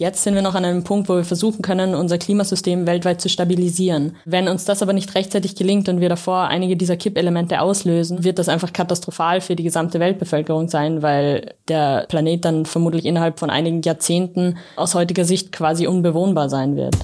Jetzt 0.00 0.22
sind 0.22 0.36
wir 0.36 0.42
noch 0.42 0.54
an 0.54 0.64
einem 0.64 0.84
Punkt, 0.84 1.08
wo 1.08 1.16
wir 1.16 1.24
versuchen 1.24 1.60
können, 1.60 1.96
unser 1.96 2.18
Klimasystem 2.18 2.86
weltweit 2.86 3.20
zu 3.20 3.28
stabilisieren. 3.28 4.14
Wenn 4.24 4.46
uns 4.46 4.64
das 4.64 4.80
aber 4.80 4.92
nicht 4.92 5.12
rechtzeitig 5.16 5.56
gelingt 5.56 5.88
und 5.88 6.00
wir 6.00 6.08
davor 6.08 6.46
einige 6.46 6.76
dieser 6.76 6.96
Kippelemente 6.96 7.60
auslösen, 7.60 8.22
wird 8.22 8.38
das 8.38 8.48
einfach 8.48 8.72
katastrophal 8.72 9.40
für 9.40 9.56
die 9.56 9.64
gesamte 9.64 9.98
Weltbevölkerung 9.98 10.68
sein, 10.68 11.02
weil 11.02 11.54
der 11.66 12.06
Planet 12.08 12.44
dann 12.44 12.64
vermutlich 12.64 13.06
innerhalb 13.06 13.40
von 13.40 13.50
einigen 13.50 13.82
Jahrzehnten 13.82 14.58
aus 14.76 14.94
heutiger 14.94 15.24
Sicht 15.24 15.50
quasi 15.50 15.88
unbewohnbar 15.88 16.48
sein 16.48 16.76
wird. 16.76 16.94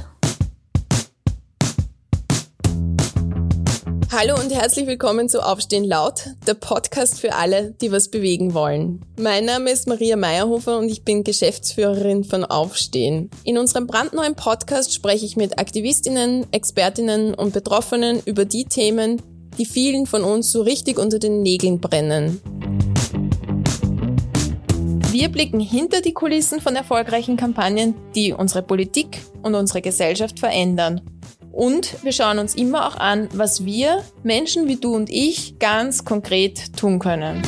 Hallo 4.17 4.37
und 4.41 4.55
herzlich 4.55 4.87
willkommen 4.87 5.29
zu 5.29 5.45
Aufstehen 5.45 5.83
laut, 5.83 6.31
der 6.47 6.55
Podcast 6.55 7.21
für 7.21 7.35
alle, 7.35 7.73
die 7.81 7.91
was 7.91 8.13
bewegen 8.13 8.55
wollen. 8.55 9.05
Mein 9.19 9.45
Name 9.45 9.73
ist 9.73 9.89
Maria 9.89 10.15
Meyerhofer 10.15 10.79
und 10.79 10.89
ich 10.89 11.03
bin 11.03 11.25
Geschäftsführerin 11.25 12.23
von 12.23 12.45
Aufstehen. 12.45 13.29
In 13.43 13.59
unserem 13.59 13.89
brandneuen 13.89 14.37
Podcast 14.37 14.95
spreche 14.95 15.27
ich 15.27 15.35
mit 15.35 15.59
Aktivistinnen, 15.59 16.47
Expertinnen 16.53 17.35
und 17.35 17.53
Betroffenen 17.53 18.23
über 18.25 18.45
die 18.45 18.67
Themen, 18.67 19.21
die 19.59 19.67
vielen 19.67 20.07
von 20.07 20.23
uns 20.23 20.53
so 20.53 20.63
richtig 20.63 20.97
unter 20.97 21.19
den 21.19 21.43
Nägeln 21.43 21.81
brennen. 21.81 22.41
Wir 25.11 25.29
blicken 25.29 25.59
hinter 25.59 26.01
die 26.03 26.15
Kulissen 26.15 26.61
von 26.61 26.77
erfolgreichen 26.77 27.37
Kampagnen, 27.37 27.95
die 28.15 28.33
unsere 28.33 28.63
Politik 28.63 29.23
und 29.43 29.57
unsere 29.57 29.83
Gesellschaft 29.83 30.39
verändern 30.39 31.01
und 31.55 32.03
wir 32.03 32.13
schauen 32.13 32.39
uns 32.39 32.55
immer 32.55 32.87
auch 32.87 32.97
an, 32.97 33.29
was 33.33 33.65
wir, 33.65 34.03
Menschen 34.23 34.69
wie 34.69 34.77
du 34.77 34.95
und 34.95 35.11
ich, 35.11 35.59
ganz 35.59 36.05
konkret 36.05 36.77
tun 36.77 36.99
können. 36.99 37.43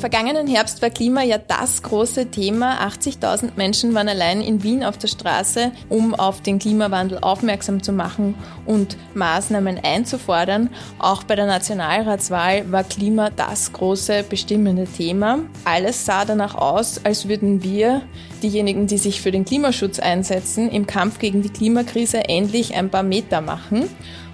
Vergangenen 0.00 0.46
Herbst 0.46 0.80
war 0.80 0.88
Klima 0.88 1.22
ja 1.22 1.36
das 1.36 1.82
große 1.82 2.30
Thema. 2.30 2.80
80.000 2.88 3.50
Menschen 3.56 3.92
waren 3.92 4.08
allein 4.08 4.40
in 4.40 4.62
Wien 4.62 4.82
auf 4.82 4.96
der 4.96 5.08
Straße, 5.08 5.72
um 5.90 6.14
auf 6.14 6.40
den 6.40 6.58
Klimawandel 6.58 7.18
aufmerksam 7.18 7.82
zu 7.82 7.92
machen 7.92 8.34
und 8.64 8.96
Maßnahmen 9.12 9.78
einzufordern. 9.84 10.70
Auch 10.98 11.24
bei 11.24 11.36
der 11.36 11.44
Nationalratswahl 11.44 12.72
war 12.72 12.82
Klima 12.82 13.28
das 13.28 13.74
große 13.74 14.22
bestimmende 14.22 14.86
Thema. 14.86 15.40
Alles 15.66 16.06
sah 16.06 16.24
danach 16.24 16.54
aus, 16.54 17.04
als 17.04 17.28
würden 17.28 17.62
wir, 17.62 18.00
diejenigen, 18.42 18.86
die 18.86 18.96
sich 18.96 19.20
für 19.20 19.30
den 19.30 19.44
Klimaschutz 19.44 19.98
einsetzen, 19.98 20.70
im 20.70 20.86
Kampf 20.86 21.18
gegen 21.18 21.42
die 21.42 21.50
Klimakrise 21.50 22.26
endlich 22.26 22.74
ein 22.74 22.88
paar 22.88 23.02
Meter 23.02 23.42
machen. 23.42 23.84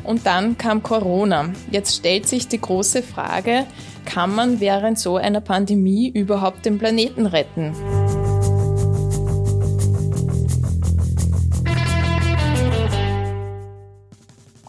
Und 0.05 0.27
dann 0.27 0.57
kam 0.57 0.85
Corona. 0.85 1.51
Jetzt 1.73 1.97
stellt 1.97 2.29
sich 2.29 2.47
die 2.47 2.61
große 2.61 3.03
Frage, 3.03 3.67
kann 4.07 4.35
man 4.35 4.61
während 4.61 4.99
so 4.99 5.17
einer 5.17 5.43
Pandemie 5.43 6.09
überhaupt 6.09 6.65
den 6.65 6.79
Planeten 6.79 7.27
retten? 7.27 7.75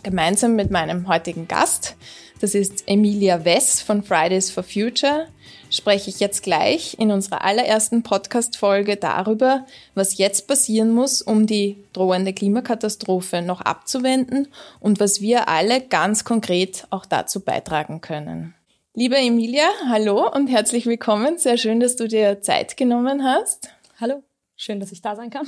Gemeinsam 0.03 0.55
mit 0.55 0.71
meinem 0.71 1.07
heutigen 1.07 1.47
Gast, 1.47 1.95
das 2.41 2.55
ist 2.55 2.83
Emilia 2.87 3.45
Wess 3.45 3.81
von 3.81 4.03
Fridays 4.03 4.51
for 4.51 4.63
Future, 4.63 5.27
spreche 5.69 6.09
ich 6.09 6.19
jetzt 6.19 6.43
gleich 6.43 6.95
in 6.99 7.11
unserer 7.11 7.43
allerersten 7.43 8.03
Podcast-Folge 8.03 8.95
darüber, 8.95 9.65
was 9.95 10.17
jetzt 10.17 10.47
passieren 10.47 10.91
muss, 10.91 11.21
um 11.21 11.45
die 11.45 11.77
drohende 11.93 12.33
Klimakatastrophe 12.33 13.41
noch 13.41 13.61
abzuwenden 13.61 14.47
und 14.79 14.99
was 14.99 15.21
wir 15.21 15.49
alle 15.49 15.81
ganz 15.81 16.23
konkret 16.23 16.87
auch 16.89 17.05
dazu 17.05 17.41
beitragen 17.41 18.01
können. 18.01 18.53
Liebe 18.99 19.15
Emilia, 19.15 19.67
hallo 19.89 20.27
und 20.27 20.47
herzlich 20.47 20.87
willkommen. 20.87 21.37
Sehr 21.37 21.59
schön, 21.59 21.79
dass 21.79 21.97
du 21.97 22.07
dir 22.07 22.41
Zeit 22.41 22.77
genommen 22.77 23.23
hast. 23.23 23.69
Hallo, 24.01 24.23
schön, 24.55 24.79
dass 24.79 24.91
ich 24.91 25.03
da 25.03 25.15
sein 25.15 25.29
kann. 25.29 25.45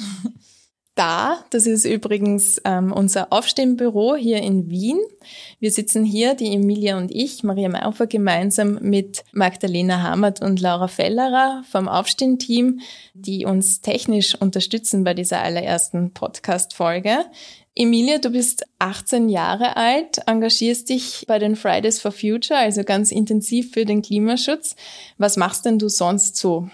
Da, 0.95 1.46
das 1.51 1.66
ist 1.66 1.85
übrigens 1.85 2.62
ähm, 2.66 2.91
unser 2.91 3.31
Aufstehenbüro 3.31 4.18
hier 4.18 4.41
in 4.41 4.69
Wien. 4.69 5.00
Wir 5.59 5.72
sitzen 5.72 6.03
hier, 6.03 6.34
die 6.34 6.53
Emilia 6.53 6.97
und 6.97 7.09
ich, 7.09 7.41
Maria 7.41 7.69
Maufer, 7.69 8.06
gemeinsam 8.06 8.79
mit 8.81 9.24
Magdalena 9.31 10.03
Hamert 10.03 10.41
und 10.41 10.59
Laura 10.59 10.90
Fellerer 10.90 11.63
vom 11.72 11.88
Aufstehen-Team, 11.88 12.81
die 13.13 13.45
uns 13.45 13.79
technisch 13.79 14.35
unterstützen 14.35 15.06
bei 15.06 15.13
dieser 15.13 15.41
allerersten 15.41 16.12
Podcast-Folge. 16.12 17.25
Emilia, 17.75 18.18
du 18.18 18.31
bist 18.31 18.66
18 18.80 19.30
Jahre 19.30 19.78
alt, 19.78 20.19
engagierst 20.25 20.90
dich 20.90 21.25
bei 21.28 21.40
den 21.40 21.56
Fridays 21.56 22.02
for 22.02 22.12
Future, 22.12 22.59
also 22.59 22.84
ganz 22.84 23.12
intensiv 23.12 23.72
für 23.72 23.85
den 23.85 24.02
Klimaschutz. 24.02 24.75
Was 25.18 25.38
machst 25.38 25.66
denn 25.66 25.80
du 25.80 25.88
sonst 25.88 26.35
so? 26.35 26.69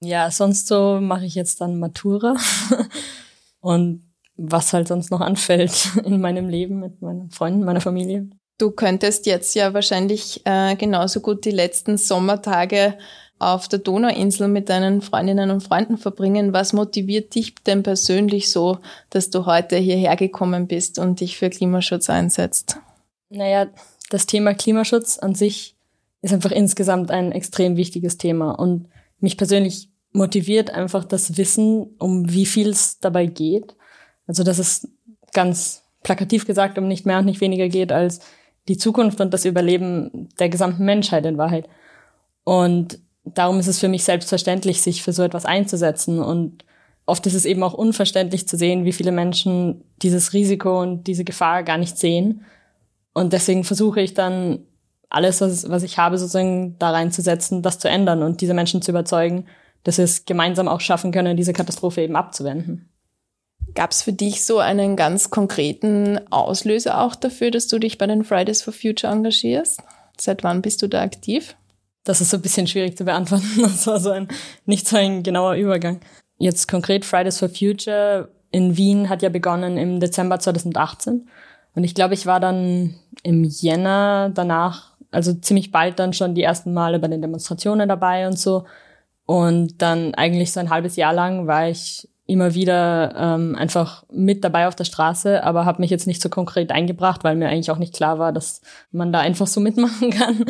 Ja, 0.00 0.30
sonst 0.30 0.66
so 0.66 1.00
mache 1.00 1.24
ich 1.24 1.34
jetzt 1.34 1.60
dann 1.60 1.78
Matura 1.78 2.36
und 3.60 4.04
was 4.36 4.72
halt 4.72 4.88
sonst 4.88 5.10
noch 5.10 5.20
anfällt 5.20 5.90
in 6.04 6.20
meinem 6.20 6.48
Leben 6.48 6.80
mit 6.80 7.00
meinen 7.00 7.30
Freunden, 7.30 7.64
meiner 7.64 7.80
Familie. 7.80 8.28
Du 8.58 8.70
könntest 8.70 9.26
jetzt 9.26 9.54
ja 9.54 9.74
wahrscheinlich 9.74 10.42
äh, 10.44 10.76
genauso 10.76 11.20
gut 11.20 11.44
die 11.44 11.50
letzten 11.50 11.96
Sommertage 11.96 12.96
auf 13.38 13.68
der 13.68 13.80
Donauinsel 13.80 14.48
mit 14.48 14.68
deinen 14.68 15.02
Freundinnen 15.02 15.50
und 15.50 15.62
Freunden 15.62 15.98
verbringen. 15.98 16.52
Was 16.52 16.72
motiviert 16.72 17.34
dich 17.34 17.54
denn 17.56 17.82
persönlich 17.82 18.50
so, 18.50 18.78
dass 19.10 19.30
du 19.30 19.46
heute 19.46 19.76
hierher 19.76 20.16
gekommen 20.16 20.66
bist 20.66 20.98
und 20.98 21.20
dich 21.20 21.36
für 21.36 21.50
Klimaschutz 21.50 22.08
einsetzt? 22.08 22.78
Naja, 23.28 23.66
das 24.10 24.26
Thema 24.26 24.54
Klimaschutz 24.54 25.18
an 25.18 25.34
sich 25.34 25.76
ist 26.22 26.32
einfach 26.32 26.52
insgesamt 26.52 27.10
ein 27.10 27.32
extrem 27.32 27.76
wichtiges 27.76 28.16
Thema 28.16 28.52
und 28.52 28.88
mich 29.18 29.36
persönlich 29.36 29.90
motiviert 30.12 30.70
einfach 30.70 31.04
das 31.04 31.36
Wissen, 31.36 31.94
um 31.98 32.32
wie 32.32 32.46
viel 32.46 32.68
es 32.70 33.00
dabei 33.00 33.26
geht. 33.26 33.74
Also, 34.26 34.42
dass 34.44 34.58
es 34.58 34.88
ganz 35.32 35.82
plakativ 36.02 36.46
gesagt 36.46 36.78
um 36.78 36.86
nicht 36.86 37.04
mehr 37.04 37.18
und 37.18 37.24
nicht 37.26 37.40
weniger 37.40 37.68
geht 37.68 37.92
als 37.92 38.20
die 38.68 38.78
Zukunft 38.78 39.20
und 39.20 39.34
das 39.34 39.44
Überleben 39.44 40.28
der 40.38 40.48
gesamten 40.48 40.84
Menschheit 40.84 41.26
in 41.26 41.36
Wahrheit. 41.36 41.68
Und 42.44 43.00
darum 43.24 43.58
ist 43.58 43.66
es 43.66 43.78
für 43.78 43.88
mich 43.88 44.04
selbstverständlich, 44.04 44.80
sich 44.80 45.02
für 45.02 45.12
so 45.12 45.22
etwas 45.22 45.44
einzusetzen. 45.44 46.20
Und 46.20 46.64
oft 47.06 47.26
ist 47.26 47.34
es 47.34 47.44
eben 47.44 47.62
auch 47.62 47.74
unverständlich 47.74 48.46
zu 48.46 48.56
sehen, 48.56 48.84
wie 48.84 48.92
viele 48.92 49.12
Menschen 49.12 49.84
dieses 50.02 50.32
Risiko 50.32 50.80
und 50.80 51.06
diese 51.06 51.24
Gefahr 51.24 51.62
gar 51.62 51.78
nicht 51.78 51.98
sehen. 51.98 52.44
Und 53.12 53.32
deswegen 53.32 53.64
versuche 53.64 54.00
ich 54.00 54.14
dann 54.14 54.60
alles, 55.08 55.40
was, 55.40 55.68
was 55.70 55.82
ich 55.84 55.98
habe, 55.98 56.18
sozusagen 56.18 56.76
da 56.78 56.90
reinzusetzen, 56.90 57.62
das 57.62 57.78
zu 57.78 57.88
ändern 57.88 58.22
und 58.22 58.40
diese 58.40 58.54
Menschen 58.54 58.82
zu 58.82 58.90
überzeugen, 58.90 59.46
dass 59.84 59.98
wir 59.98 60.04
es 60.04 60.24
gemeinsam 60.24 60.66
auch 60.66 60.80
schaffen 60.80 61.12
können, 61.12 61.36
diese 61.36 61.52
Katastrophe 61.52 62.02
eben 62.02 62.16
abzuwenden. 62.16 62.88
Gab 63.74 63.92
es 63.92 64.02
für 64.02 64.12
dich 64.12 64.44
so 64.44 64.58
einen 64.58 64.96
ganz 64.96 65.30
konkreten 65.30 66.20
Auslöser 66.30 67.00
auch 67.00 67.14
dafür, 67.14 67.50
dass 67.50 67.68
du 67.68 67.78
dich 67.78 67.98
bei 67.98 68.06
den 68.06 68.24
Fridays 68.24 68.62
for 68.62 68.72
Future 68.72 69.12
engagierst? 69.12 69.82
Seit 70.18 70.42
wann 70.42 70.62
bist 70.62 70.82
du 70.82 70.88
da 70.88 71.02
aktiv? 71.02 71.56
Das 72.04 72.20
ist 72.20 72.30
so 72.30 72.36
ein 72.36 72.42
bisschen 72.42 72.66
schwierig 72.66 72.96
zu 72.96 73.04
beantworten. 73.04 73.48
Das 73.62 73.86
war 73.86 73.98
so 73.98 74.10
ein, 74.10 74.28
nicht 74.66 74.86
so 74.86 74.96
ein 74.96 75.22
genauer 75.22 75.54
Übergang. 75.54 76.00
Jetzt 76.38 76.68
konkret 76.68 77.04
Fridays 77.04 77.38
for 77.38 77.48
Future 77.48 78.28
in 78.50 78.76
Wien 78.76 79.08
hat 79.08 79.22
ja 79.22 79.30
begonnen 79.30 79.76
im 79.78 79.98
Dezember 79.98 80.38
2018. 80.38 81.28
Und 81.74 81.84
ich 81.84 81.94
glaube, 81.94 82.14
ich 82.14 82.26
war 82.26 82.38
dann 82.38 82.94
im 83.22 83.42
Jänner 83.42 84.30
danach, 84.32 84.92
also 85.10 85.32
ziemlich 85.32 85.72
bald 85.72 85.98
dann 85.98 86.12
schon 86.12 86.34
die 86.34 86.42
ersten 86.42 86.72
Male 86.72 86.98
bei 87.00 87.08
den 87.08 87.22
Demonstrationen 87.22 87.88
dabei 87.88 88.28
und 88.28 88.38
so. 88.38 88.64
Und 89.26 89.82
dann 89.82 90.14
eigentlich 90.14 90.52
so 90.52 90.60
ein 90.60 90.70
halbes 90.70 90.96
Jahr 90.96 91.12
lang 91.12 91.46
war 91.46 91.68
ich 91.68 92.08
immer 92.26 92.54
wieder 92.54 93.14
ähm, 93.16 93.54
einfach 93.54 94.04
mit 94.10 94.44
dabei 94.44 94.66
auf 94.66 94.74
der 94.74 94.84
Straße, 94.84 95.42
aber 95.42 95.66
habe 95.66 95.82
mich 95.82 95.90
jetzt 95.90 96.06
nicht 96.06 96.22
so 96.22 96.28
konkret 96.28 96.70
eingebracht, 96.70 97.22
weil 97.22 97.36
mir 97.36 97.48
eigentlich 97.48 97.70
auch 97.70 97.78
nicht 97.78 97.94
klar 97.94 98.18
war, 98.18 98.32
dass 98.32 98.62
man 98.92 99.12
da 99.12 99.20
einfach 99.20 99.46
so 99.46 99.60
mitmachen 99.60 100.10
kann. 100.18 100.44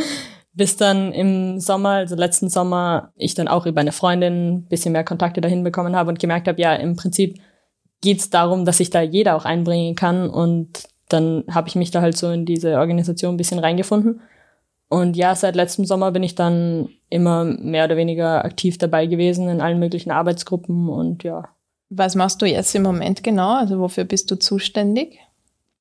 Bis 0.55 0.77
dann 0.77 1.13
im 1.13 1.59
Sommer, 1.59 1.91
also 1.91 2.15
letzten 2.15 2.49
Sommer, 2.49 3.13
ich 3.17 3.35
dann 3.35 3.49
auch 3.49 3.67
über 3.67 3.81
eine 3.81 3.93
Freundin 3.93 4.55
ein 4.55 4.69
bisschen 4.69 4.93
mehr 4.93 5.05
Kontakte 5.05 5.41
dahin 5.41 5.65
bekommen 5.65 5.97
habe 5.97 6.11
und 6.11 6.21
gemerkt 6.21 6.47
habe, 6.47 6.61
ja, 6.61 6.75
im 6.75 6.95
Prinzip 6.95 7.41
geht 8.01 8.21
es 8.21 8.31
darum, 8.31 8.65
dass 8.65 8.79
sich 8.79 8.91
da 8.91 9.01
jeder 9.01 9.35
auch 9.35 9.45
einbringen 9.45 9.97
kann. 9.97 10.31
Und 10.31 10.85
dann 11.09 11.45
habe 11.51 11.69
ich 11.69 11.75
mich 11.75 11.91
da 11.91 12.03
halt 12.03 12.17
so 12.17 12.31
in 12.31 12.45
diese 12.45 12.79
Organisation 12.79 13.35
ein 13.35 13.39
bisschen 13.39 13.59
reingefunden. 13.59 14.21
Und 14.89 15.17
ja, 15.17 15.35
seit 15.35 15.57
letztem 15.57 15.85
Sommer 15.87 16.13
bin 16.13 16.23
ich 16.23 16.35
dann 16.35 16.89
immer 17.09 17.45
mehr 17.45 17.87
oder 17.87 17.97
weniger 17.97 18.45
aktiv 18.45 18.79
dabei 18.79 19.07
gewesen 19.07 19.49
in 19.49 19.61
allen 19.61 19.79
möglichen 19.79 20.11
Arbeitsgruppen 20.11 20.89
und 20.89 21.25
ja. 21.25 21.49
Was 21.91 22.15
machst 22.15 22.43
du 22.43 22.47
jetzt 22.47 22.75
im 22.75 22.83
Moment 22.83 23.23
genau? 23.23 23.55
Also 23.55 23.79
wofür 23.79 24.05
bist 24.05 24.31
du 24.31 24.37
zuständig? 24.37 25.19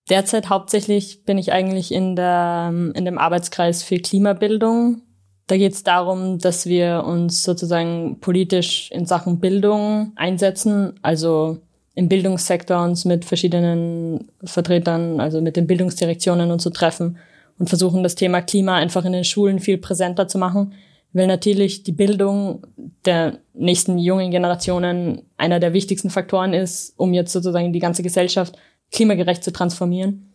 Derzeit 0.09 0.49
hauptsächlich 0.49 1.23
bin 1.23 1.37
ich 1.37 1.53
eigentlich 1.53 1.93
in, 1.93 2.15
der, 2.15 2.73
in 2.93 3.05
dem 3.05 3.17
Arbeitskreis 3.17 3.83
für 3.83 3.97
Klimabildung. 3.97 5.01
Da 5.47 5.57
geht 5.57 5.73
es 5.73 5.83
darum, 5.83 6.39
dass 6.39 6.65
wir 6.65 7.03
uns 7.05 7.43
sozusagen 7.43 8.19
politisch 8.19 8.89
in 8.91 9.05
Sachen 9.05 9.39
Bildung 9.39 10.11
einsetzen, 10.15 10.99
also 11.01 11.59
im 11.95 12.09
Bildungssektor 12.09 12.83
uns 12.83 13.05
mit 13.05 13.23
verschiedenen 13.23 14.31
Vertretern, 14.43 15.19
also 15.19 15.41
mit 15.41 15.55
den 15.55 15.67
Bildungsdirektionen 15.67 16.51
und 16.51 16.61
so 16.61 16.69
treffen 16.69 17.17
und 17.59 17.69
versuchen 17.69 18.03
das 18.03 18.15
Thema 18.15 18.41
Klima 18.41 18.75
einfach 18.75 19.05
in 19.05 19.13
den 19.13 19.23
Schulen 19.23 19.59
viel 19.59 19.77
präsenter 19.77 20.27
zu 20.27 20.37
machen, 20.37 20.73
weil 21.13 21.27
natürlich 21.27 21.83
die 21.83 21.91
Bildung 21.91 22.65
der 23.05 23.39
nächsten 23.53 23.99
jungen 23.99 24.31
Generationen 24.31 25.21
einer 25.37 25.59
der 25.59 25.73
wichtigsten 25.73 26.09
Faktoren 26.09 26.53
ist, 26.53 26.93
um 26.97 27.13
jetzt 27.13 27.31
sozusagen 27.31 27.71
die 27.71 27.79
ganze 27.79 28.01
Gesellschaft 28.01 28.57
klimagerecht 28.93 29.43
zu 29.43 29.51
transformieren. 29.51 30.33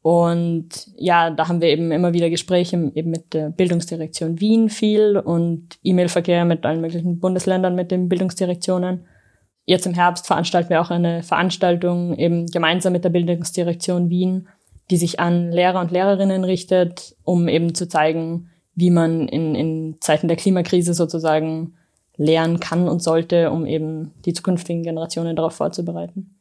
Und 0.00 0.68
ja, 0.96 1.30
da 1.30 1.48
haben 1.48 1.60
wir 1.60 1.68
eben 1.68 1.90
immer 1.90 2.12
wieder 2.12 2.30
Gespräche 2.30 2.92
eben 2.94 3.10
mit 3.10 3.34
der 3.34 3.50
Bildungsdirektion 3.50 4.40
Wien 4.40 4.70
viel 4.70 5.16
und 5.18 5.78
E-Mail-Verkehr 5.82 6.44
mit 6.44 6.64
allen 6.64 6.80
möglichen 6.80 7.18
Bundesländern 7.18 7.74
mit 7.74 7.90
den 7.90 8.08
Bildungsdirektionen. 8.08 9.04
Jetzt 9.64 9.84
im 9.84 9.94
Herbst 9.94 10.28
veranstalten 10.28 10.70
wir 10.70 10.80
auch 10.80 10.90
eine 10.90 11.24
Veranstaltung 11.24 12.14
eben 12.14 12.46
gemeinsam 12.46 12.92
mit 12.92 13.02
der 13.02 13.10
Bildungsdirektion 13.10 14.08
Wien, 14.08 14.46
die 14.90 14.96
sich 14.96 15.18
an 15.18 15.50
Lehrer 15.50 15.80
und 15.80 15.90
Lehrerinnen 15.90 16.44
richtet, 16.44 17.16
um 17.24 17.48
eben 17.48 17.74
zu 17.74 17.88
zeigen, 17.88 18.48
wie 18.76 18.90
man 18.90 19.26
in, 19.26 19.56
in 19.56 19.96
Zeiten 20.00 20.28
der 20.28 20.36
Klimakrise 20.36 20.94
sozusagen 20.94 21.74
lernen 22.16 22.60
kann 22.60 22.88
und 22.88 23.02
sollte, 23.02 23.50
um 23.50 23.66
eben 23.66 24.12
die 24.24 24.34
zukünftigen 24.34 24.84
Generationen 24.84 25.34
darauf 25.34 25.54
vorzubereiten. 25.54 26.35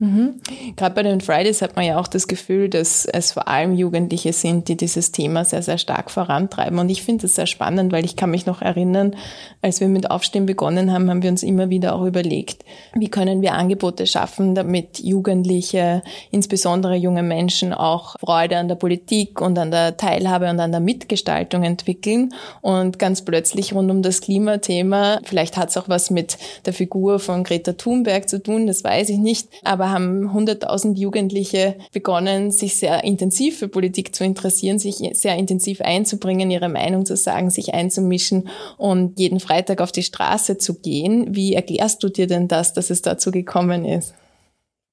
Mhm. 0.00 0.40
Gerade 0.74 0.94
bei 0.96 1.04
den 1.04 1.20
Fridays 1.20 1.62
hat 1.62 1.76
man 1.76 1.84
ja 1.84 2.00
auch 2.00 2.08
das 2.08 2.26
Gefühl, 2.26 2.68
dass 2.68 3.04
es 3.06 3.32
vor 3.32 3.46
allem 3.46 3.74
Jugendliche 3.74 4.32
sind, 4.32 4.66
die 4.66 4.76
dieses 4.76 5.12
Thema 5.12 5.44
sehr, 5.44 5.62
sehr 5.62 5.78
stark 5.78 6.10
vorantreiben. 6.10 6.80
Und 6.80 6.88
ich 6.88 7.04
finde 7.04 7.26
es 7.26 7.36
sehr 7.36 7.46
spannend, 7.46 7.92
weil 7.92 8.04
ich 8.04 8.16
kann 8.16 8.30
mich 8.30 8.44
noch 8.44 8.60
erinnern, 8.60 9.14
als 9.62 9.80
wir 9.80 9.86
mit 9.86 10.10
Aufstehen 10.10 10.46
begonnen 10.46 10.92
haben, 10.92 11.08
haben 11.08 11.22
wir 11.22 11.30
uns 11.30 11.44
immer 11.44 11.70
wieder 11.70 11.94
auch 11.94 12.04
überlegt, 12.04 12.64
wie 12.94 13.08
können 13.08 13.40
wir 13.40 13.54
Angebote 13.54 14.08
schaffen, 14.08 14.56
damit 14.56 14.98
Jugendliche, 14.98 16.02
insbesondere 16.32 16.96
junge 16.96 17.22
Menschen, 17.22 17.72
auch 17.72 18.16
Freude 18.18 18.58
an 18.58 18.66
der 18.66 18.74
Politik 18.74 19.40
und 19.40 19.56
an 19.58 19.70
der 19.70 19.96
Teilhabe 19.96 20.50
und 20.50 20.58
an 20.58 20.72
der 20.72 20.80
Mitgestaltung 20.80 21.62
entwickeln. 21.62 22.34
Und 22.62 22.98
ganz 22.98 23.22
plötzlich 23.22 23.72
rund 23.72 23.92
um 23.92 24.02
das 24.02 24.20
Klimathema, 24.20 25.20
vielleicht 25.24 25.56
hat 25.56 25.70
es 25.70 25.76
auch 25.76 25.88
was 25.88 26.10
mit 26.10 26.36
der 26.66 26.72
Figur 26.72 27.20
von 27.20 27.44
Greta 27.44 27.74
Thunberg 27.74 28.28
zu 28.28 28.42
tun, 28.42 28.66
das 28.66 28.82
weiß 28.82 29.08
ich 29.08 29.18
nicht, 29.18 29.48
aber 29.62 29.83
haben 29.90 30.30
100.000 30.30 30.96
Jugendliche 30.96 31.76
begonnen, 31.92 32.50
sich 32.50 32.76
sehr 32.76 33.04
intensiv 33.04 33.58
für 33.58 33.68
Politik 33.68 34.14
zu 34.14 34.24
interessieren, 34.24 34.78
sich 34.78 34.96
sehr 35.12 35.36
intensiv 35.36 35.80
einzubringen, 35.80 36.50
ihre 36.50 36.68
Meinung 36.68 37.06
zu 37.06 37.16
sagen, 37.16 37.50
sich 37.50 37.74
einzumischen 37.74 38.48
und 38.76 39.18
jeden 39.18 39.40
Freitag 39.40 39.80
auf 39.80 39.92
die 39.92 40.02
Straße 40.02 40.58
zu 40.58 40.80
gehen. 40.80 41.34
Wie 41.34 41.54
erklärst 41.54 42.02
du 42.02 42.08
dir 42.08 42.26
denn 42.26 42.48
das, 42.48 42.72
dass 42.72 42.90
es 42.90 43.02
dazu 43.02 43.30
gekommen 43.30 43.84
ist? 43.84 44.14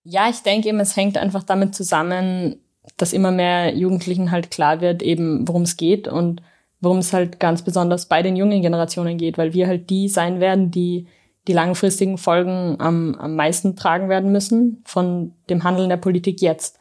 Ja, 0.04 0.30
ich 0.30 0.40
denke 0.40 0.70
eben, 0.70 0.80
es 0.80 0.96
hängt 0.96 1.18
einfach 1.18 1.44
damit 1.44 1.76
zusammen, 1.76 2.58
dass 2.98 3.14
immer 3.14 3.32
mehr 3.32 3.76
Jugendlichen 3.76 4.32
halt 4.32 4.52
klar 4.52 4.82
wird, 4.82 5.04
eben 5.04 5.48
worum 5.48 5.64
es 5.64 5.78
geht 5.78 6.08
und 6.08 6.42
worum 6.80 6.98
es 6.98 7.14
halt 7.14 7.40
ganz 7.40 7.62
besonders 7.62 8.08
bei 8.08 8.24
den 8.24 8.36
jungen 8.36 8.62
Generationen 8.62 9.18
geht, 9.18 9.38
weil 9.38 9.54
wir 9.54 9.68
halt 9.68 9.90
die 9.90 10.10
sein 10.10 10.40
werden, 10.40 10.72
die 10.72 11.08
die 11.48 11.54
langfristigen 11.54 12.18
Folgen 12.18 12.76
am, 12.80 13.16
am 13.16 13.36
meisten 13.36 13.76
tragen 13.76 14.10
werden 14.10 14.32
müssen 14.32 14.84
von 14.86 15.34
dem 15.50 15.64
Handeln 15.64 15.90
der 15.90 15.98
Politik 15.98 16.42
jetzt. 16.42 16.80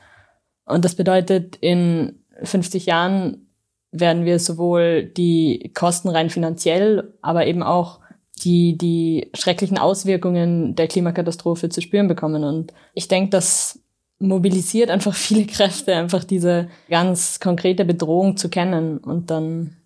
Und 0.66 0.84
das 0.84 0.94
bedeutet, 0.94 1.56
in 1.56 2.20
50 2.42 2.86
Jahren 2.86 3.46
werden 3.92 4.24
wir 4.24 4.38
sowohl 4.38 5.04
die 5.04 5.72
Kosten 5.74 6.08
rein 6.08 6.30
finanziell, 6.30 7.14
aber 7.22 7.46
eben 7.46 7.62
auch 7.62 8.00
die, 8.44 8.76
die 8.78 9.30
schrecklichen 9.34 9.78
Auswirkungen 9.78 10.74
der 10.76 10.88
Klimakatastrophe 10.88 11.68
zu 11.68 11.80
spüren 11.80 12.08
bekommen. 12.08 12.44
Und 12.44 12.72
ich 12.94 13.08
denke, 13.08 13.30
das 13.30 13.80
mobilisiert 14.18 14.90
einfach 14.90 15.14
viele 15.16 15.46
Kräfte, 15.46 15.94
einfach 15.94 16.24
diese 16.24 16.68
ganz 16.88 17.40
konkrete 17.40 17.84
Bedrohung 17.84 18.36
zu 18.36 18.48
kennen 18.48 18.98
und 18.98 19.30
dann 19.30 19.76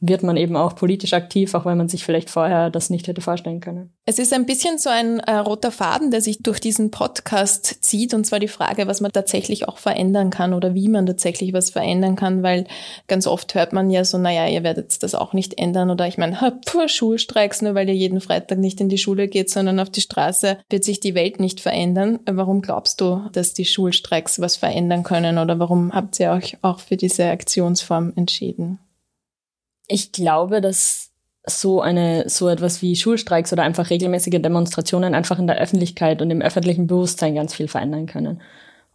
wird 0.00 0.22
man 0.22 0.36
eben 0.36 0.56
auch 0.56 0.74
politisch 0.74 1.12
aktiv, 1.12 1.54
auch 1.54 1.66
wenn 1.66 1.76
man 1.76 1.88
sich 1.88 2.04
vielleicht 2.04 2.30
vorher 2.30 2.70
das 2.70 2.90
nicht 2.90 3.06
hätte 3.06 3.20
vorstellen 3.20 3.60
können. 3.60 3.92
Es 4.06 4.18
ist 4.18 4.32
ein 4.32 4.46
bisschen 4.46 4.78
so 4.78 4.88
ein 4.88 5.20
äh, 5.20 5.36
roter 5.36 5.70
Faden, 5.70 6.10
der 6.10 6.20
sich 6.20 6.42
durch 6.42 6.58
diesen 6.58 6.90
Podcast 6.90 7.84
zieht, 7.84 8.14
und 8.14 8.24
zwar 8.24 8.40
die 8.40 8.48
Frage, 8.48 8.86
was 8.86 9.00
man 9.00 9.12
tatsächlich 9.12 9.68
auch 9.68 9.78
verändern 9.78 10.30
kann 10.30 10.54
oder 10.54 10.74
wie 10.74 10.88
man 10.88 11.06
tatsächlich 11.06 11.52
was 11.52 11.70
verändern 11.70 12.16
kann, 12.16 12.42
weil 12.42 12.66
ganz 13.08 13.26
oft 13.26 13.54
hört 13.54 13.72
man 13.72 13.90
ja 13.90 14.04
so, 14.04 14.18
naja, 14.18 14.48
ihr 14.48 14.62
werdet 14.62 15.02
das 15.02 15.14
auch 15.14 15.32
nicht 15.34 15.58
ändern 15.58 15.90
oder 15.90 16.06
ich 16.06 16.18
meine, 16.18 16.36
puh, 16.64 16.88
Schulstreiks, 16.88 17.62
nur 17.62 17.74
weil 17.74 17.88
ihr 17.88 17.94
jeden 17.94 18.20
Freitag 18.20 18.58
nicht 18.58 18.80
in 18.80 18.88
die 18.88 18.98
Schule 18.98 19.28
geht, 19.28 19.50
sondern 19.50 19.80
auf 19.80 19.90
die 19.90 20.00
Straße, 20.00 20.58
wird 20.70 20.84
sich 20.84 21.00
die 21.00 21.14
Welt 21.14 21.40
nicht 21.40 21.60
verändern. 21.60 22.20
Warum 22.24 22.62
glaubst 22.62 23.00
du, 23.00 23.22
dass 23.32 23.52
die 23.52 23.66
Schulstreiks 23.66 24.40
was 24.40 24.56
verändern 24.56 25.02
können 25.02 25.38
oder 25.38 25.58
warum 25.58 25.92
habt 25.92 26.18
ihr 26.20 26.30
euch 26.30 26.56
auch 26.62 26.80
für 26.80 26.96
diese 26.96 27.26
Aktionsform 27.26 28.12
entschieden? 28.16 28.78
Ich 29.90 30.12
glaube, 30.12 30.60
dass 30.60 31.10
so 31.46 31.80
eine, 31.80 32.28
so 32.28 32.48
etwas 32.48 32.80
wie 32.80 32.94
Schulstreiks 32.94 33.52
oder 33.52 33.64
einfach 33.64 33.90
regelmäßige 33.90 34.40
Demonstrationen 34.40 35.14
einfach 35.14 35.38
in 35.38 35.46
der 35.46 35.58
Öffentlichkeit 35.58 36.22
und 36.22 36.30
im 36.30 36.42
öffentlichen 36.42 36.86
Bewusstsein 36.86 37.34
ganz 37.34 37.54
viel 37.54 37.66
verändern 37.66 38.06
können. 38.06 38.40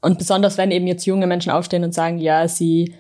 Und 0.02 0.20
besonders 0.20 0.58
wenn 0.58 0.72
eben 0.72 0.88
jetzt 0.88 1.06
junge 1.06 1.28
Menschen 1.28 1.52
aufstehen 1.52 1.84
und 1.84 1.94
sagen, 1.94 2.20
ja, 2.20 2.48
sie 2.48 2.96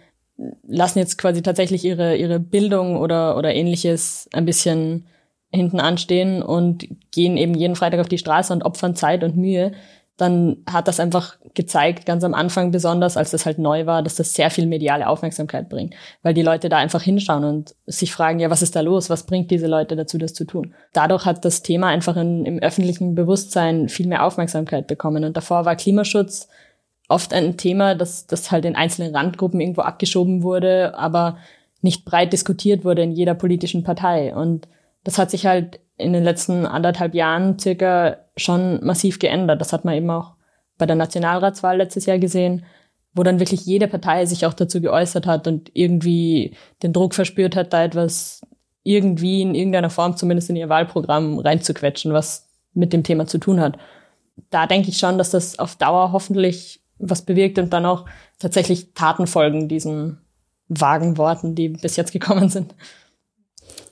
lassen 0.67 0.99
jetzt 0.99 1.17
quasi 1.17 1.41
tatsächlich 1.41 1.85
ihre, 1.85 2.17
ihre 2.17 2.39
Bildung 2.39 2.97
oder, 2.97 3.37
oder 3.37 3.53
ähnliches 3.53 4.27
ein 4.33 4.45
bisschen 4.45 5.05
hinten 5.51 5.79
anstehen 5.79 6.41
und 6.41 6.87
gehen 7.11 7.37
eben 7.37 7.53
jeden 7.53 7.75
Freitag 7.75 8.01
auf 8.01 8.09
die 8.09 8.17
Straße 8.17 8.51
und 8.51 8.63
opfern 8.63 8.95
Zeit 8.95 9.23
und 9.23 9.37
Mühe, 9.37 9.71
dann 10.17 10.57
hat 10.65 10.87
das 10.87 11.01
einfach 11.01 11.37
gezeigt, 11.53 12.05
ganz 12.05 12.23
am 12.23 12.33
Anfang 12.33 12.71
besonders, 12.71 13.17
als 13.17 13.31
das 13.31 13.45
halt 13.45 13.59
neu 13.59 13.85
war, 13.85 14.01
dass 14.01 14.15
das 14.15 14.33
sehr 14.33 14.49
viel 14.49 14.65
mediale 14.65 15.07
Aufmerksamkeit 15.07 15.67
bringt, 15.67 15.93
weil 16.23 16.33
die 16.33 16.41
Leute 16.41 16.69
da 16.69 16.77
einfach 16.77 17.01
hinschauen 17.01 17.43
und 17.43 17.75
sich 17.85 18.13
fragen, 18.13 18.39
ja, 18.39 18.49
was 18.49 18.61
ist 18.61 18.75
da 18.75 18.81
los? 18.81 19.09
Was 19.09 19.25
bringt 19.25 19.51
diese 19.51 19.67
Leute 19.67 19.95
dazu, 19.95 20.17
das 20.17 20.33
zu 20.33 20.45
tun? 20.45 20.73
Dadurch 20.93 21.25
hat 21.25 21.43
das 21.43 21.63
Thema 21.63 21.87
einfach 21.87 22.15
in, 22.15 22.45
im 22.45 22.59
öffentlichen 22.59 23.13
Bewusstsein 23.15 23.89
viel 23.89 24.07
mehr 24.07 24.23
Aufmerksamkeit 24.23 24.87
bekommen 24.87 25.25
und 25.25 25.35
davor 25.35 25.65
war 25.65 25.75
Klimaschutz 25.75 26.47
oft 27.09 27.33
ein 27.33 27.57
Thema, 27.57 27.93
das, 27.93 28.25
das 28.25 28.51
halt 28.51 28.65
in 28.65 28.75
einzelnen 28.75 29.15
Randgruppen 29.15 29.59
irgendwo 29.59 29.81
abgeschoben 29.81 30.43
wurde, 30.43 30.97
aber 30.97 31.37
nicht 31.81 32.05
breit 32.05 32.31
diskutiert 32.31 32.85
wurde 32.85 33.03
in 33.03 33.11
jeder 33.11 33.35
politischen 33.35 33.83
Partei 33.83 34.33
und 34.33 34.67
das 35.03 35.17
hat 35.17 35.29
sich 35.29 35.45
halt 35.45 35.79
in 35.97 36.13
den 36.13 36.23
letzten 36.23 36.65
anderthalb 36.65 37.13
Jahren 37.13 37.59
circa 37.59 38.17
schon 38.37 38.83
massiv 38.83 39.19
geändert. 39.19 39.61
Das 39.61 39.73
hat 39.73 39.85
man 39.85 39.95
eben 39.95 40.09
auch 40.09 40.35
bei 40.77 40.85
der 40.85 40.95
Nationalratswahl 40.95 41.77
letztes 41.77 42.05
Jahr 42.05 42.19
gesehen, 42.19 42.65
wo 43.13 43.23
dann 43.23 43.39
wirklich 43.39 43.65
jede 43.65 43.87
Partei 43.87 44.25
sich 44.25 44.45
auch 44.45 44.53
dazu 44.53 44.81
geäußert 44.81 45.25
hat 45.25 45.47
und 45.47 45.71
irgendwie 45.73 46.55
den 46.83 46.91
Druck 46.91 47.15
verspürt 47.15 47.55
hat, 47.55 47.71
da 47.71 47.83
etwas 47.83 48.41
irgendwie 48.83 49.41
in 49.41 49.55
irgendeiner 49.55 49.89
Form 49.89 50.17
zumindest 50.17 50.49
in 50.49 50.57
ihr 50.57 50.69
Wahlprogramm 50.69 51.39
reinzuquetschen, 51.39 52.13
was 52.13 52.49
mit 52.73 52.93
dem 52.93 53.03
Thema 53.03 53.25
zu 53.25 53.37
tun 53.37 53.59
hat. 53.59 53.77
Da 54.49 54.67
denke 54.67 54.89
ich 54.89 54.97
schon, 54.97 55.17
dass 55.17 55.31
das 55.31 55.57
auf 55.59 55.77
Dauer 55.77 56.11
hoffentlich 56.11 56.81
was 56.99 57.23
bewirkt 57.23 57.57
und 57.57 57.71
dann 57.73 57.85
auch 57.85 58.05
tatsächlich 58.37 58.93
Taten 58.93 59.27
folgen 59.27 59.67
diesen 59.67 60.19
vagen 60.67 61.17
Worten, 61.17 61.55
die 61.55 61.69
bis 61.69 61.95
jetzt 61.95 62.11
gekommen 62.11 62.49
sind. 62.49 62.75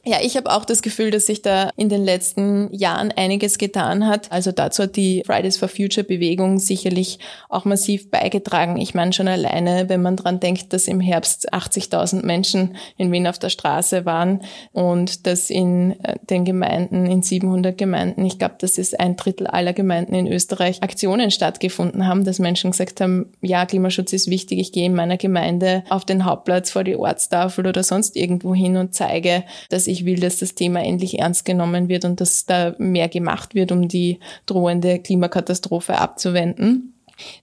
Ja, 0.06 0.18
ich 0.22 0.36
habe 0.36 0.52
auch 0.52 0.66
das 0.66 0.82
Gefühl, 0.82 1.12
dass 1.12 1.28
sich 1.28 1.44
da 1.44 1.70
in 1.78 1.88
den 1.88 2.04
letzten 2.04 2.68
Jahren 2.74 3.14
einiges 3.14 3.58
getan 3.58 4.06
hat. 4.06 4.30
Also 4.34 4.52
dazu 4.52 4.84
hat 4.84 4.98
die 4.98 5.24
Fridays 5.26 5.56
for 5.56 5.70
Future 5.70 6.04
Bewegung 6.04 6.60
sicherlich 6.60 7.20
auch 7.48 7.64
massiv 7.64 8.12
beigetragen. 8.12 8.76
Ich 8.76 8.94
meine 8.94 9.14
schon 9.14 9.30
alleine, 9.30 9.88
wenn 9.88 10.02
man 10.02 10.18
dran 10.18 10.42
denkt, 10.42 10.74
dass 10.74 10.90
im 10.90 11.00
Herbst 11.00 11.54
80.000 11.54 12.26
Menschen 12.26 12.76
in 12.98 13.14
Wien 13.14 13.28
auf 13.28 13.40
der 13.40 13.48
Straße 13.48 14.04
waren 14.04 14.42
und 14.74 15.26
dass 15.26 15.50
in 15.50 15.98
äh, 16.04 16.16
den 16.30 16.44
Gemeinden, 16.44 17.06
in 17.06 17.24
700 17.24 17.78
Gemeinden, 17.78 18.26
ich 18.26 18.38
glaube, 18.38 18.56
das 18.60 18.78
ist 18.78 19.00
ein 19.00 19.16
Drittel 19.16 19.48
aller 19.48 19.72
Gemeinden 19.72 20.16
in 20.16 20.28
Österreich, 20.28 20.84
Aktionen 20.84 21.32
stattgefunden 21.32 22.06
haben, 22.08 22.26
dass 22.26 22.40
Menschen 22.40 22.72
gesagt 22.72 23.00
haben, 23.00 23.32
ja, 23.40 23.66
Klimaschutz 23.66 24.12
ist 24.12 24.30
wichtig, 24.30 24.60
ich 24.60 24.74
gehe 24.74 24.86
in 24.86 24.96
meiner 24.96 25.16
Gemeinde 25.16 25.86
auf 25.88 26.04
den 26.04 26.26
Hauptplatz 26.26 26.72
vor 26.72 26.84
die 26.84 26.98
Ortstafel 26.98 27.66
oder 27.66 27.84
sonst 27.84 28.18
irgendwo 28.18 28.54
hin 28.54 28.76
und 28.76 28.94
zeige, 28.94 29.46
dass 29.70 29.93
ich 29.94 30.06
will, 30.06 30.20
dass 30.20 30.40
das 30.40 30.56
Thema 30.56 30.84
endlich 30.84 31.20
ernst 31.20 31.46
genommen 31.46 31.88
wird 31.88 32.04
und 32.04 32.20
dass 32.20 32.46
da 32.46 32.76
mehr 32.78 33.08
gemacht 33.08 33.56
wird, 33.56 33.72
um 33.72 33.88
die 33.88 34.20
drohende 34.46 35.00
Klimakatastrophe 35.00 35.98
abzuwenden. 35.98 36.94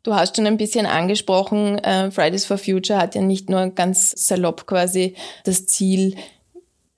Du 0.02 0.14
hast 0.14 0.36
schon 0.36 0.46
ein 0.46 0.56
bisschen 0.56 0.86
angesprochen, 0.86 1.78
äh, 1.78 2.10
Fridays 2.10 2.44
for 2.44 2.58
Future 2.58 2.98
hat 2.98 3.14
ja 3.14 3.22
nicht 3.22 3.48
nur 3.48 3.70
ganz 3.70 4.10
salopp 4.10 4.66
quasi 4.66 5.14
das 5.44 5.66
Ziel, 5.66 6.16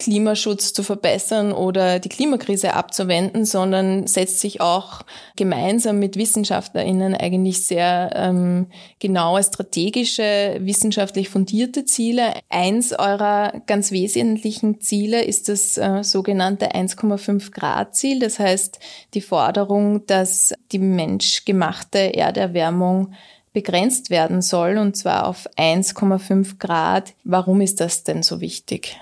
Klimaschutz 0.02 0.72
zu 0.72 0.82
verbessern 0.82 1.52
oder 1.52 2.00
die 2.00 2.08
Klimakrise 2.08 2.74
abzuwenden, 2.74 3.44
sondern 3.44 4.08
setzt 4.08 4.40
sich 4.40 4.60
auch 4.60 5.02
gemeinsam 5.36 6.00
mit 6.00 6.16
WissenschaftlerInnen 6.16 7.14
eigentlich 7.14 7.64
sehr 7.64 8.10
ähm, 8.16 8.66
genaue 8.98 9.44
strategische, 9.44 10.56
wissenschaftlich 10.58 11.28
fundierte 11.28 11.84
Ziele. 11.84 12.32
Eins 12.48 12.92
eurer 12.92 13.62
ganz 13.66 13.92
wesentlichen 13.92 14.80
Ziele 14.80 15.22
ist 15.22 15.48
das 15.48 15.78
äh, 15.78 16.02
sogenannte 16.02 16.72
1,5 16.72 17.52
Grad 17.52 17.94
Ziel. 17.94 18.18
Das 18.18 18.40
heißt, 18.40 18.80
die 19.14 19.20
Forderung, 19.20 20.04
dass 20.06 20.52
die 20.72 20.80
menschgemachte 20.80 22.12
Erderwärmung 22.14 23.12
begrenzt 23.52 24.10
werden 24.10 24.42
soll, 24.42 24.78
und 24.78 24.96
zwar 24.96 25.28
auf 25.28 25.48
1,5 25.56 26.58
Grad. 26.58 27.14
Warum 27.22 27.60
ist 27.60 27.80
das 27.80 28.02
denn 28.02 28.24
so 28.24 28.40
wichtig? 28.40 28.96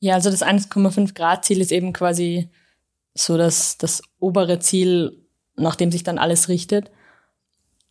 Ja, 0.00 0.14
also 0.14 0.30
das 0.30 0.42
1,5 0.42 1.14
Grad 1.14 1.44
Ziel 1.44 1.60
ist 1.60 1.72
eben 1.72 1.92
quasi 1.92 2.48
so 3.14 3.36
das, 3.36 3.78
das 3.78 4.02
obere 4.18 4.58
Ziel, 4.58 5.26
nach 5.56 5.76
dem 5.76 5.92
sich 5.92 6.02
dann 6.02 6.18
alles 6.18 6.48
richtet. 6.48 6.90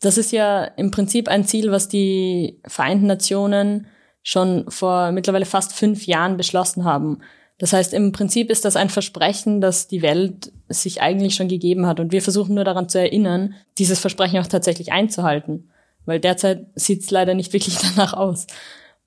Das 0.02 0.18
ist 0.18 0.32
ja 0.32 0.64
im 0.64 0.92
Prinzip 0.92 1.28
ein 1.28 1.46
Ziel, 1.46 1.72
was 1.72 1.88
die 1.88 2.60
Vereinten 2.66 3.08
Nationen 3.08 3.88
schon 4.24 4.70
vor 4.70 5.12
mittlerweile 5.12 5.46
fast 5.46 5.74
fünf 5.74 6.08
Jahren 6.08 6.38
beschlossen 6.38 6.84
haben. 6.84 7.20
Das 7.58 7.74
heißt, 7.74 7.94
im 7.94 8.14
Prinzip 8.14 8.50
ist 8.50 8.64
das 8.64 8.78
ein 8.78 8.90
Versprechen, 8.90 9.60
das 9.60 9.88
die 9.88 10.02
Welt 10.02 10.52
sich 10.70 11.02
eigentlich 11.02 11.36
schon 11.36 11.50
gegeben 11.50 11.86
hat. 11.86 12.00
Und 12.00 12.12
wir 12.12 12.22
versuchen 12.22 12.56
nur 12.56 12.64
daran 12.64 12.88
zu 12.88 13.00
erinnern, 13.00 13.54
dieses 13.78 14.00
Versprechen 14.00 14.40
auch 14.40 14.48
tatsächlich 14.48 14.94
einzuhalten. 14.94 15.70
Weil 16.06 16.22
derzeit 16.22 16.68
sieht 16.76 17.02
es 17.02 17.12
leider 17.12 17.34
nicht 17.34 17.52
wirklich 17.52 17.78
danach 17.96 18.14
aus. 18.14 18.48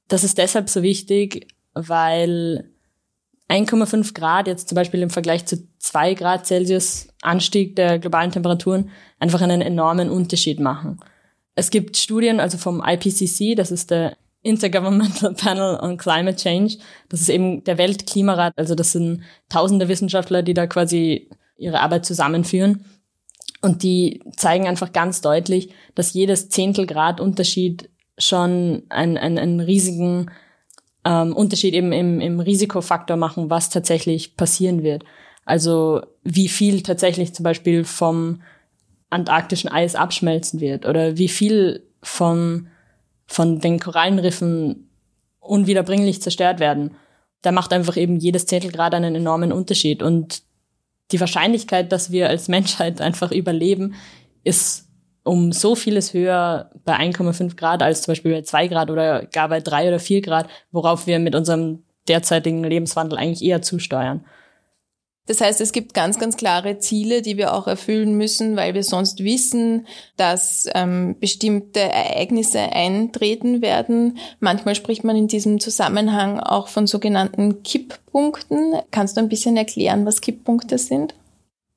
Das 0.08 0.22
ist 0.22 0.36
deshalb 0.36 0.68
so 0.68 0.82
wichtig, 0.82 1.48
weil 1.72 2.71
1,5 3.48 4.14
Grad 4.14 4.46
jetzt 4.46 4.68
zum 4.68 4.76
Beispiel 4.76 5.02
im 5.02 5.10
Vergleich 5.10 5.46
zu 5.46 5.68
2 5.78 6.14
Grad 6.14 6.46
Celsius 6.46 7.08
Anstieg 7.20 7.76
der 7.76 7.98
globalen 7.98 8.30
Temperaturen 8.30 8.90
einfach 9.18 9.40
einen 9.40 9.60
enormen 9.60 10.10
Unterschied 10.10 10.58
machen. 10.58 11.00
Es 11.54 11.70
gibt 11.70 11.96
Studien, 11.96 12.40
also 12.40 12.56
vom 12.56 12.82
IPCC, 12.84 13.54
das 13.54 13.70
ist 13.70 13.90
der 13.90 14.16
Intergovernmental 14.42 15.34
Panel 15.38 15.78
on 15.80 15.96
Climate 15.96 16.36
Change. 16.36 16.78
Das 17.08 17.20
ist 17.20 17.28
eben 17.28 17.62
der 17.64 17.78
Weltklimarat. 17.78 18.54
Also 18.56 18.74
das 18.74 18.92
sind 18.92 19.22
tausende 19.48 19.88
Wissenschaftler, 19.88 20.42
die 20.42 20.54
da 20.54 20.66
quasi 20.66 21.30
ihre 21.56 21.80
Arbeit 21.80 22.04
zusammenführen. 22.04 22.84
Und 23.60 23.84
die 23.84 24.20
zeigen 24.36 24.66
einfach 24.66 24.92
ganz 24.92 25.20
deutlich, 25.20 25.72
dass 25.94 26.14
jedes 26.14 26.48
Zehntel 26.48 26.86
Grad 26.86 27.20
Unterschied 27.20 27.90
schon 28.18 28.82
einen, 28.88 29.16
einen, 29.16 29.38
einen 29.38 29.60
riesigen 29.60 30.30
ähm, 31.04 31.34
Unterschied 31.34 31.74
eben 31.74 31.92
im, 31.92 32.20
im 32.20 32.40
Risikofaktor 32.40 33.16
machen, 33.16 33.50
was 33.50 33.70
tatsächlich 33.70 34.36
passieren 34.36 34.82
wird. 34.82 35.04
Also 35.44 36.02
wie 36.22 36.48
viel 36.48 36.82
tatsächlich 36.82 37.34
zum 37.34 37.44
Beispiel 37.44 37.84
vom 37.84 38.42
antarktischen 39.10 39.70
Eis 39.70 39.94
abschmelzen 39.94 40.60
wird 40.60 40.86
oder 40.86 41.18
wie 41.18 41.28
viel 41.28 41.82
vom 42.02 42.68
von 43.26 43.60
den 43.60 43.78
Korallenriffen 43.78 44.90
unwiederbringlich 45.40 46.22
zerstört 46.22 46.60
werden. 46.60 46.96
Da 47.40 47.50
macht 47.50 47.72
einfach 47.72 47.96
eben 47.96 48.16
jedes 48.16 48.46
Zehntelgrad 48.46 48.94
einen 48.94 49.14
enormen 49.14 49.52
Unterschied. 49.52 50.02
Und 50.02 50.42
die 51.10 51.20
Wahrscheinlichkeit, 51.20 51.92
dass 51.92 52.12
wir 52.12 52.28
als 52.28 52.48
Menschheit 52.48 53.00
einfach 53.00 53.32
überleben, 53.32 53.94
ist 54.44 54.88
um 55.24 55.52
so 55.52 55.74
vieles 55.74 56.14
höher 56.14 56.70
bei 56.84 56.96
1,5 56.96 57.56
Grad 57.56 57.82
als 57.82 58.02
zum 58.02 58.12
Beispiel 58.12 58.32
bei 58.32 58.42
2 58.42 58.68
Grad 58.68 58.90
oder 58.90 59.24
gar 59.26 59.48
bei 59.48 59.60
3 59.60 59.88
oder 59.88 60.00
4 60.00 60.22
Grad, 60.22 60.48
worauf 60.70 61.06
wir 61.06 61.18
mit 61.18 61.34
unserem 61.34 61.82
derzeitigen 62.08 62.64
Lebenswandel 62.64 63.18
eigentlich 63.18 63.42
eher 63.42 63.62
zusteuern. 63.62 64.24
Das 65.26 65.40
heißt, 65.40 65.60
es 65.60 65.70
gibt 65.70 65.94
ganz, 65.94 66.18
ganz 66.18 66.36
klare 66.36 66.78
Ziele, 66.78 67.22
die 67.22 67.36
wir 67.36 67.54
auch 67.54 67.68
erfüllen 67.68 68.16
müssen, 68.16 68.56
weil 68.56 68.74
wir 68.74 68.82
sonst 68.82 69.22
wissen, 69.22 69.86
dass 70.16 70.68
ähm, 70.74 71.14
bestimmte 71.20 71.78
Ereignisse 71.78 72.58
eintreten 72.58 73.62
werden. 73.62 74.18
Manchmal 74.40 74.74
spricht 74.74 75.04
man 75.04 75.14
in 75.14 75.28
diesem 75.28 75.60
Zusammenhang 75.60 76.40
auch 76.40 76.66
von 76.66 76.88
sogenannten 76.88 77.62
Kipppunkten. 77.62 78.74
Kannst 78.90 79.16
du 79.16 79.20
ein 79.20 79.28
bisschen 79.28 79.56
erklären, 79.56 80.04
was 80.06 80.20
Kipppunkte 80.20 80.76
sind? 80.76 81.14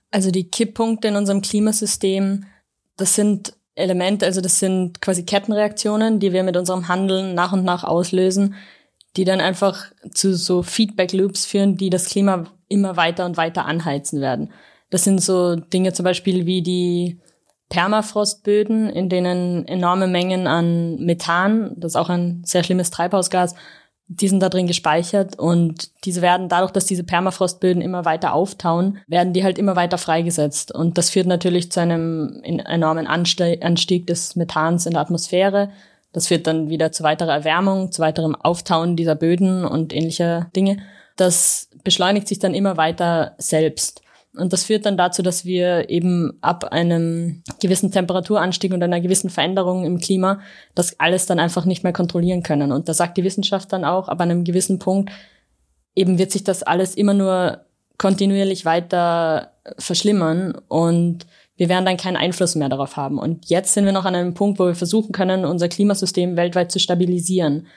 Also 0.09 0.31
die 0.31 0.49
Kipppunkte 0.49 1.09
in 1.09 1.15
unserem 1.15 1.41
Klimasystem, 1.41 2.45
das 2.97 3.15
sind 3.15 3.53
Elemente, 3.75 4.25
also 4.25 4.41
das 4.41 4.59
sind 4.59 5.01
quasi 5.01 5.23
Kettenreaktionen, 5.23 6.19
die 6.19 6.31
wir 6.31 6.43
mit 6.43 6.55
unserem 6.55 6.87
Handeln 6.87 7.35
nach 7.35 7.51
und 7.51 7.63
nach 7.63 7.83
auslösen, 7.83 8.55
die 9.17 9.25
dann 9.25 9.41
einfach 9.41 9.91
zu 10.11 10.35
so 10.35 10.63
Feedback 10.63 11.13
Loops 11.13 11.45
führen, 11.45 11.77
die 11.77 11.89
das 11.89 12.05
Klima 12.05 12.45
immer 12.67 12.97
weiter 12.97 13.25
und 13.25 13.37
weiter 13.37 13.65
anheizen 13.65 14.21
werden. 14.21 14.51
Das 14.89 15.03
sind 15.03 15.21
so 15.21 15.55
Dinge 15.55 15.93
zum 15.93 16.03
Beispiel 16.03 16.45
wie 16.45 16.61
die 16.61 17.19
Permafrostböden, 17.69 18.89
in 18.89 19.09
denen 19.09 19.67
enorme 19.67 20.07
Mengen 20.07 20.47
an 20.47 20.97
Methan, 20.97 21.73
das 21.77 21.93
ist 21.93 21.95
auch 21.95 22.09
ein 22.09 22.43
sehr 22.45 22.63
schlimmes 22.63 22.91
Treibhausgas, 22.91 23.55
die 24.07 24.27
sind 24.27 24.39
da 24.39 24.49
drin 24.49 24.67
gespeichert 24.67 25.39
und 25.39 25.89
diese 26.05 26.21
werden 26.21 26.47
dadurch, 26.47 26.71
dass 26.71 26.85
diese 26.85 27.03
Permafrostböden 27.03 27.81
immer 27.81 28.05
weiter 28.05 28.33
auftauen, 28.33 28.99
werden 29.07 29.33
die 29.33 29.43
halt 29.43 29.57
immer 29.57 29.75
weiter 29.75 29.97
freigesetzt. 29.97 30.71
Und 30.71 30.97
das 30.97 31.09
führt 31.09 31.25
natürlich 31.25 31.71
zu 31.71 31.81
einem 31.81 32.41
enormen 32.43 33.07
Anstieg 33.07 34.05
des 34.05 34.35
Methans 34.35 34.85
in 34.85 34.93
der 34.93 35.01
Atmosphäre. 35.01 35.69
Das 36.13 36.27
führt 36.27 36.45
dann 36.45 36.69
wieder 36.69 36.91
zu 36.91 37.03
weiterer 37.03 37.33
Erwärmung, 37.33 37.91
zu 37.91 38.01
weiterem 38.01 38.35
Auftauen 38.35 38.95
dieser 38.95 39.15
Böden 39.15 39.65
und 39.65 39.91
ähnlicher 39.91 40.49
Dinge. 40.55 40.77
Das 41.15 41.69
beschleunigt 41.83 42.27
sich 42.27 42.39
dann 42.39 42.53
immer 42.53 42.77
weiter 42.77 43.33
selbst. 43.37 44.01
Und 44.37 44.53
das 44.53 44.63
führt 44.63 44.85
dann 44.85 44.97
dazu, 44.97 45.21
dass 45.21 45.45
wir 45.45 45.89
eben 45.89 46.37
ab 46.41 46.65
einem 46.65 47.43
gewissen 47.61 47.91
Temperaturanstieg 47.91 48.73
und 48.73 48.83
einer 48.83 49.01
gewissen 49.01 49.29
Veränderung 49.29 49.85
im 49.85 49.99
Klima 49.99 50.39
das 50.73 50.99
alles 50.99 51.25
dann 51.25 51.39
einfach 51.39 51.65
nicht 51.65 51.83
mehr 51.83 51.93
kontrollieren 51.93 52.43
können. 52.43 52.71
Und 52.71 52.89
da 52.89 52.93
sagt 52.93 53.17
die 53.17 53.23
Wissenschaft 53.23 53.71
dann 53.73 53.85
auch, 53.85 54.07
ab 54.07 54.19
einem 54.21 54.43
gewissen 54.43 54.79
Punkt 54.79 55.11
eben 55.95 56.17
wird 56.17 56.31
sich 56.31 56.43
das 56.43 56.63
alles 56.63 56.95
immer 56.95 57.13
nur 57.13 57.61
kontinuierlich 57.97 58.65
weiter 58.65 59.53
verschlimmern 59.77 60.55
und 60.67 61.25
wir 61.57 61.69
werden 61.69 61.85
dann 61.85 61.97
keinen 61.97 62.17
Einfluss 62.17 62.55
mehr 62.55 62.69
darauf 62.69 62.97
haben. 62.97 63.17
Und 63.17 63.49
jetzt 63.49 63.73
sind 63.73 63.85
wir 63.85 63.93
noch 63.93 64.05
an 64.05 64.15
einem 64.15 64.33
Punkt, 64.33 64.59
wo 64.59 64.65
wir 64.65 64.75
versuchen 64.75 65.13
können, 65.13 65.45
unser 65.45 65.69
Klimasystem 65.69 66.35
weltweit 66.35 66.71
zu 66.71 66.79
stabilisieren. 66.79 67.67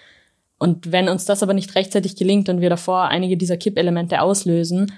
Und 0.59 0.91
wenn 0.91 1.09
uns 1.09 1.25
das 1.25 1.45
aber 1.45 1.55
nicht 1.55 1.77
rechtzeitig 1.77 2.17
gelingt 2.17 2.49
und 2.49 2.61
wir 2.61 2.71
davor 2.71 3.05
einige 3.05 3.37
dieser 3.37 3.57
Kippelemente 3.57 4.21
auslösen, 4.21 4.93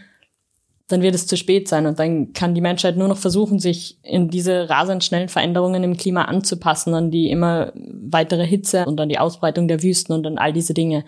dann 0.91 1.03
wird 1.03 1.15
es 1.15 1.27
zu 1.27 1.37
spät 1.37 1.69
sein 1.69 1.87
und 1.87 1.99
dann 2.01 2.33
kann 2.33 2.55
die 2.55 2.61
Menschheit 2.61 2.97
nur 2.97 3.07
noch 3.07 3.17
versuchen, 3.17 3.61
sich 3.61 3.99
in 4.03 4.29
diese 4.29 4.69
rasend 4.69 5.05
schnellen 5.05 5.29
Veränderungen 5.29 5.85
im 5.85 5.97
Klima 5.97 6.25
anzupassen, 6.25 6.95
an 6.95 7.11
die 7.13 7.31
immer 7.31 7.73
weitere 7.75 8.45
Hitze 8.45 8.85
und 8.87 9.01
an 9.01 9.09
die 9.09 9.19
Ausbreitung 9.19 9.69
der 9.69 9.83
Wüsten 9.83 10.13
und 10.13 10.27
an 10.27 10.39
all 10.39 10.53
diese 10.53 10.75
Dinge. 10.75 11.05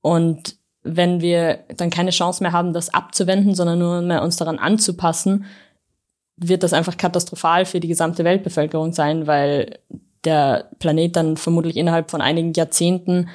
Und 0.00 0.56
wenn 0.82 1.20
wir 1.20 1.60
dann 1.76 1.90
keine 1.90 2.10
Chance 2.10 2.42
mehr 2.42 2.52
haben, 2.52 2.72
das 2.72 2.92
abzuwenden, 2.92 3.54
sondern 3.54 3.78
nur 3.78 4.00
mehr 4.00 4.22
uns 4.22 4.36
daran 4.36 4.58
anzupassen, 4.58 5.44
wird 6.36 6.62
das 6.62 6.72
einfach 6.72 6.96
katastrophal 6.96 7.66
für 7.66 7.80
die 7.80 7.88
gesamte 7.88 8.24
Weltbevölkerung 8.24 8.92
sein, 8.92 9.26
weil 9.26 9.78
der 10.24 10.70
Planet 10.78 11.14
dann 11.16 11.36
vermutlich 11.36 11.76
innerhalb 11.76 12.10
von 12.10 12.22
einigen 12.22 12.54
Jahrzehnten 12.54 13.28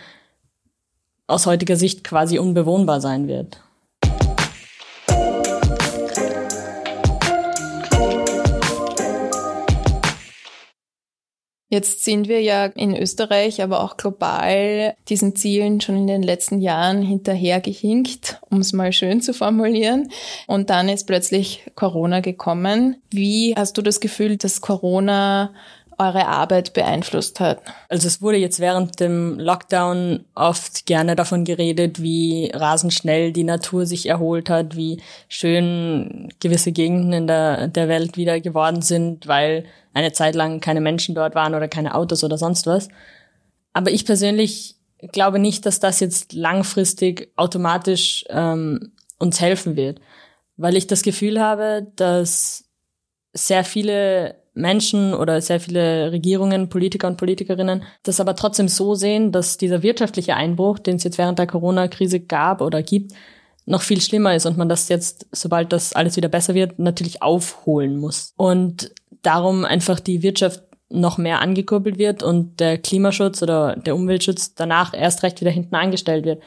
aus 1.28 1.46
heutiger 1.46 1.76
Sicht 1.76 2.04
quasi 2.04 2.40
unbewohnbar 2.40 3.02
sein 3.02 3.28
wird. 3.28 3.62
Jetzt 11.72 12.04
sind 12.04 12.28
wir 12.28 12.42
ja 12.42 12.66
in 12.66 12.98
Österreich, 12.98 13.62
aber 13.62 13.84
auch 13.84 13.96
global 13.96 14.96
diesen 15.08 15.36
Zielen 15.36 15.80
schon 15.82 15.96
in 15.98 16.08
den 16.08 16.24
letzten 16.24 16.62
Jahren 16.62 17.04
hinterhergehinkt, 17.04 18.42
um 18.50 18.60
es 18.60 18.74
mal 18.74 18.92
schön 18.92 19.22
zu 19.22 19.36
formulieren. 19.36 20.10
Und 20.48 20.72
dann 20.72 20.90
ist 20.90 21.06
plötzlich 21.06 21.64
Corona 21.76 22.22
gekommen. 22.22 22.98
Wie 23.12 23.54
hast 23.56 23.78
du 23.78 23.84
das 23.84 24.00
Gefühl, 24.00 24.38
dass 24.38 24.62
Corona 24.62 25.54
eure 26.00 26.28
Arbeit 26.28 26.74
beeinflusst 26.74 27.40
hat? 27.40 27.62
Also 27.90 28.08
es 28.08 28.22
wurde 28.22 28.38
jetzt 28.38 28.60
während 28.60 29.00
dem 29.00 29.38
Lockdown 29.40 30.26
oft 30.34 30.86
gerne 30.86 31.16
davon 31.16 31.44
geredet, 31.44 32.02
wie 32.02 32.52
rasend 32.54 32.94
schnell 32.94 33.32
die 33.32 33.44
Natur 33.44 33.86
sich 33.86 34.08
erholt 34.08 34.50
hat, 34.50 34.76
wie 34.76 35.02
schön 35.28 36.34
gewisse 36.40 36.72
Gegenden 36.72 37.14
in 37.14 37.28
der, 37.28 37.68
der 37.68 37.88
Welt 37.90 38.18
wieder 38.18 38.40
geworden 38.40 38.82
sind, 38.82 39.28
weil 39.28 39.66
eine 39.94 40.14
Zeit 40.14 40.36
lang 40.36 40.62
keine 40.62 40.82
Menschen 40.82 41.16
dort 41.16 41.36
waren 41.36 41.54
oder 41.54 41.68
keine 41.68 41.94
Autos 41.94 42.24
oder 42.24 42.38
sonst 42.38 42.66
was. 42.66 42.88
Aber 43.74 43.92
ich 43.92 44.06
persönlich 44.06 44.76
glaube 45.12 45.40
nicht, 45.40 45.66
dass 45.66 45.80
das 45.80 46.00
jetzt 46.00 46.34
langfristig 46.34 47.32
automatisch 47.36 48.26
ähm, 48.30 48.94
uns 49.18 49.42
helfen 49.42 49.76
wird, 49.76 50.00
weil 50.58 50.76
ich 50.76 50.88
das 50.88 51.04
Gefühl 51.04 51.40
habe, 51.40 51.88
dass 51.96 52.66
sehr 53.34 53.64
viele 53.64 54.36
Menschen 54.60 55.14
oder 55.14 55.42
sehr 55.42 55.60
viele 55.60 56.12
Regierungen, 56.12 56.70
Politiker 56.70 57.08
und 57.08 57.18
Politikerinnen 57.18 57.84
das 58.04 58.20
aber 58.20 58.36
trotzdem 58.36 58.68
so 58.68 58.96
sehen, 58.96 59.32
dass 59.32 59.58
dieser 59.58 59.84
wirtschaftliche 59.84 60.36
Einbruch, 60.36 60.80
den 60.80 60.98
es 60.98 61.04
jetzt 61.04 61.18
während 61.18 61.40
der 61.40 61.48
Corona-Krise 61.48 62.20
gab 62.20 62.62
oder 62.62 62.84
gibt, 62.84 63.14
noch 63.66 63.82
viel 63.82 64.02
schlimmer 64.02 64.36
ist 64.36 64.46
und 64.46 64.58
man 64.58 64.70
das 64.70 64.90
jetzt, 64.90 65.28
sobald 65.32 65.72
das 65.72 65.94
alles 65.94 66.18
wieder 66.18 66.30
besser 66.30 66.56
wird, 66.56 66.80
natürlich 66.80 67.22
aufholen 67.22 67.98
muss. 67.98 68.34
Und 68.36 68.92
darum 69.22 69.64
einfach 69.64 70.00
die 70.00 70.24
Wirtschaft 70.24 70.64
noch 70.90 71.18
mehr 71.18 71.40
angekurbelt 71.40 72.00
wird 72.00 72.24
und 72.24 72.60
der 72.60 72.78
Klimaschutz 72.80 73.44
oder 73.44 73.76
der 73.76 73.96
Umweltschutz 73.96 74.56
danach 74.56 74.94
erst 74.94 75.22
recht 75.22 75.40
wieder 75.40 75.52
hinten 75.52 75.76
angestellt 75.76 76.26
wird. 76.26 76.42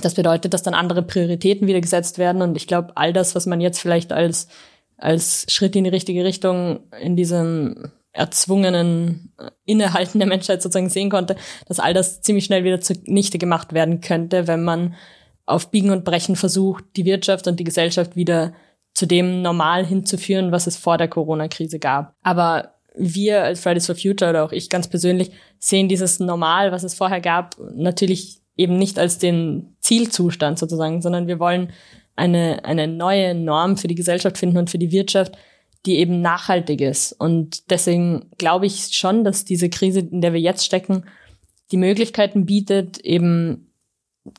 Das 0.00 0.14
bedeutet, 0.14 0.54
dass 0.54 0.62
dann 0.62 0.74
andere 0.74 1.02
Prioritäten 1.02 1.66
wieder 1.66 1.80
gesetzt 1.80 2.18
werden 2.18 2.40
und 2.40 2.56
ich 2.56 2.66
glaube, 2.66 2.92
all 2.96 3.12
das, 3.12 3.34
was 3.34 3.46
man 3.46 3.60
jetzt 3.60 3.80
vielleicht 3.80 4.12
als 4.12 4.48
als 5.02 5.46
Schritt 5.48 5.74
in 5.76 5.84
die 5.84 5.90
richtige 5.90 6.24
Richtung 6.24 6.80
in 7.00 7.16
diesem 7.16 7.90
erzwungenen 8.12 9.32
äh, 9.38 9.50
Innehalten 9.64 10.18
der 10.18 10.28
Menschheit 10.28 10.62
sozusagen 10.62 10.90
sehen 10.90 11.10
konnte, 11.10 11.36
dass 11.66 11.80
all 11.80 11.94
das 11.94 12.20
ziemlich 12.20 12.44
schnell 12.44 12.64
wieder 12.64 12.80
zunichte 12.80 13.38
gemacht 13.38 13.72
werden 13.72 14.00
könnte, 14.00 14.46
wenn 14.46 14.62
man 14.62 14.94
auf 15.46 15.70
Biegen 15.70 15.90
und 15.90 16.04
Brechen 16.04 16.36
versucht, 16.36 16.84
die 16.96 17.04
Wirtschaft 17.04 17.46
und 17.46 17.58
die 17.58 17.64
Gesellschaft 17.64 18.14
wieder 18.14 18.52
zu 18.94 19.06
dem 19.06 19.42
Normal 19.42 19.84
hinzuführen, 19.84 20.52
was 20.52 20.66
es 20.66 20.76
vor 20.76 20.98
der 20.98 21.08
Corona-Krise 21.08 21.78
gab. 21.78 22.14
Aber 22.22 22.74
wir 22.94 23.42
als 23.42 23.60
Fridays 23.60 23.86
for 23.86 23.96
Future 23.96 24.30
oder 24.30 24.44
auch 24.44 24.52
ich 24.52 24.68
ganz 24.68 24.86
persönlich 24.88 25.32
sehen 25.58 25.88
dieses 25.88 26.20
Normal, 26.20 26.70
was 26.72 26.84
es 26.84 26.94
vorher 26.94 27.20
gab, 27.20 27.56
natürlich 27.74 28.40
eben 28.56 28.76
nicht 28.76 28.98
als 28.98 29.18
den 29.18 29.76
Zielzustand 29.80 30.58
sozusagen, 30.58 31.00
sondern 31.00 31.26
wir 31.26 31.38
wollen 31.38 31.72
eine, 32.16 32.64
eine 32.64 32.88
neue 32.88 33.34
Norm 33.34 33.76
für 33.76 33.88
die 33.88 33.94
Gesellschaft 33.94 34.38
finden 34.38 34.58
und 34.58 34.70
für 34.70 34.78
die 34.78 34.92
Wirtschaft, 34.92 35.36
die 35.86 35.98
eben 35.98 36.20
nachhaltig 36.20 36.80
ist. 36.80 37.12
Und 37.12 37.70
deswegen 37.70 38.30
glaube 38.38 38.66
ich 38.66 38.96
schon, 38.96 39.24
dass 39.24 39.44
diese 39.44 39.68
Krise, 39.68 40.00
in 40.00 40.20
der 40.20 40.32
wir 40.32 40.40
jetzt 40.40 40.64
stecken, 40.64 41.04
die 41.72 41.76
Möglichkeiten 41.76 42.46
bietet, 42.46 42.98
eben 42.98 43.72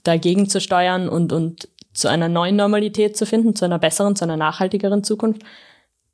dagegen 0.03 0.47
zu 0.47 0.61
steuern 0.61 1.09
und, 1.09 1.33
und 1.33 1.67
zu 1.93 2.07
einer 2.07 2.29
neuen 2.29 2.55
Normalität 2.55 3.17
zu 3.17 3.25
finden, 3.25 3.55
zu 3.55 3.65
einer 3.65 3.79
besseren, 3.79 4.15
zu 4.15 4.23
einer 4.23 4.37
nachhaltigeren 4.37 5.03
Zukunft. 5.03 5.43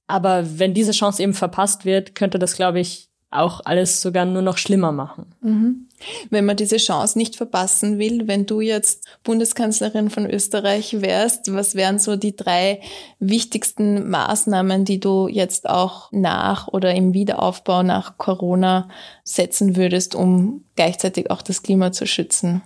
Aber 0.07 0.59
wenn 0.59 0.73
diese 0.73 0.91
Chance 0.91 1.21
eben 1.21 1.33
verpasst 1.33 1.85
wird, 1.85 2.15
könnte 2.15 2.39
das, 2.39 2.55
glaube 2.55 2.79
ich, 2.79 3.08
auch 3.31 3.61
alles 3.63 4.01
sogar 4.01 4.25
nur 4.25 4.41
noch 4.41 4.57
schlimmer 4.57 4.91
machen. 4.91 5.27
Mhm. 5.41 5.87
Wenn 6.29 6.45
man 6.45 6.57
diese 6.57 6.77
Chance 6.77 7.17
nicht 7.17 7.35
verpassen 7.35 7.99
will, 7.99 8.27
wenn 8.27 8.45
du 8.45 8.61
jetzt 8.61 9.05
Bundeskanzlerin 9.23 10.09
von 10.09 10.25
Österreich 10.25 11.01
wärst, 11.01 11.53
was 11.53 11.75
wären 11.75 11.99
so 11.99 12.15
die 12.15 12.35
drei 12.35 12.81
wichtigsten 13.19 14.09
Maßnahmen, 14.09 14.85
die 14.85 14.99
du 14.99 15.27
jetzt 15.27 15.69
auch 15.69 16.11
nach 16.11 16.69
oder 16.69 16.95
im 16.95 17.13
Wiederaufbau 17.13 17.83
nach 17.83 18.17
Corona 18.17 18.89
setzen 19.23 19.75
würdest, 19.75 20.15
um 20.15 20.63
gleichzeitig 20.75 21.29
auch 21.29 21.41
das 21.41 21.61
Klima 21.61 21.91
zu 21.91 22.07
schützen? 22.07 22.63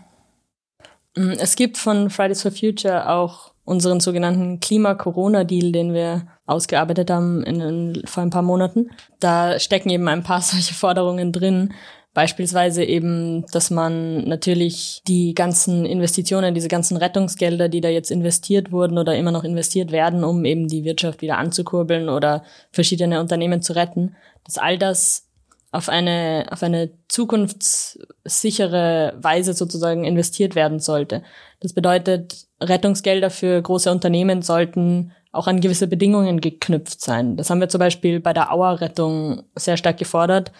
Es 1.16 1.56
gibt 1.56 1.78
von 1.78 2.10
Fridays 2.10 2.42
for 2.42 2.52
Future 2.52 3.10
auch 3.10 3.53
unseren 3.66 4.00
sogenannten 4.00 4.60
Klima-Corona-Deal, 4.60 5.72
den 5.72 5.94
wir 5.94 6.28
ausgearbeitet 6.46 7.10
haben 7.10 7.44
in, 7.44 7.62
in, 7.62 8.02
vor 8.06 8.24
ein 8.24 8.30
paar 8.30 8.42
Monaten. 8.42 8.92
Da 9.20 9.60
stecken 9.60 9.90
eben 9.90 10.08
ein 10.08 10.24
paar 10.24 10.42
solche 10.42 10.74
Forderungen 10.74 11.32
drin. 11.32 11.74
Beispielsweise 12.14 12.84
eben, 12.84 13.46
dass 13.52 13.72
man 13.72 14.28
natürlich 14.28 15.02
die 15.08 15.34
ganzen 15.34 15.84
Investitionen, 15.84 16.54
diese 16.54 16.68
ganzen 16.68 16.96
Rettungsgelder, 16.96 17.70
die 17.70 17.82
da 17.82 17.90
jetzt 17.90 18.12
investiert 18.12 18.72
wurden 18.72 19.00
oder 19.00 19.16
immer 19.16 19.32
noch 19.32 19.44
investiert 19.44 19.92
werden, 19.92 20.24
um 20.24 20.46
eben 20.46 20.68
die 20.68 20.84
Wirtschaft 20.84 21.24
wieder 21.24 21.40
anzukurbeln 21.40 22.10
oder 22.10 22.44
verschiedene 22.72 23.20
Unternehmen 23.20 23.64
zu 23.64 23.74
retten, 23.74 24.16
dass 24.44 24.60
all 24.60 24.78
das 24.78 25.28
auf 25.72 25.90
eine, 25.90 26.46
auf 26.52 26.62
eine 26.62 26.92
zukunftssichere 27.08 29.16
Weise 29.18 29.56
sozusagen 29.56 30.04
investiert 30.04 30.54
werden 30.54 30.80
sollte. 30.80 31.24
Das 31.62 31.74
bedeutet, 31.74 32.46
Rettungsgelder 32.68 33.30
für 33.30 33.62
große 33.62 33.92
Unternehmen 33.92 34.42
sollten 34.42 35.12
auch 35.32 35.48
an 35.48 35.62
gewisse 35.62 35.88
Bedingungen 35.88 36.42
geknüpft 36.42 37.02
sein. 37.02 37.38
Das 37.38 37.50
haben 37.50 37.60
wir 37.60 37.70
zum 37.70 37.80
Beispiel 37.80 38.20
bei 38.20 38.34
der 38.34 38.54
Auer-Rettung 38.54 39.44
sehr 39.56 39.78
stark 39.78 39.98
gefordert, 39.98 40.52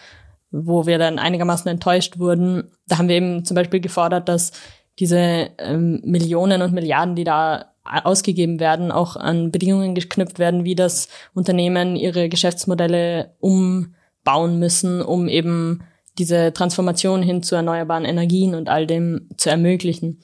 wo 0.52 0.86
wir 0.86 0.98
dann 0.98 1.20
einigermaßen 1.20 1.70
enttäuscht 1.70 2.20
wurden. 2.20 2.72
Da 2.88 2.98
haben 2.98 3.08
wir 3.08 3.16
eben 3.16 3.46
zum 3.46 3.56
Beispiel 3.56 3.80
gefordert, 3.80 4.28
dass 4.30 4.52
diese 5.00 5.50
ähm, 5.58 6.02
Millionen 6.04 6.62
und 6.62 6.74
Milliarden, 6.74 7.16
die 7.16 7.24
da 7.24 7.74
ausgegeben 7.84 8.60
werden, 8.60 8.92
auch 8.92 9.16
an 9.16 9.52
Bedingungen 9.52 9.94
geknüpft 9.94 10.40
werden, 10.40 10.64
wie 10.64 10.76
das 10.76 11.10
Unternehmen 11.34 11.96
ihre 11.96 12.30
Geschäftsmodelle 12.30 13.36
um 13.40 13.96
bauen 14.24 14.58
müssen, 14.58 15.02
um 15.02 15.28
eben 15.28 15.84
diese 16.18 16.54
Transformation 16.54 17.22
hin 17.24 17.44
zu 17.44 17.56
erneuerbaren 17.56 18.06
Energien 18.06 18.56
und 18.56 18.70
all 18.70 18.88
dem 18.88 19.30
zu 19.38 19.50
ermöglichen. 19.50 20.22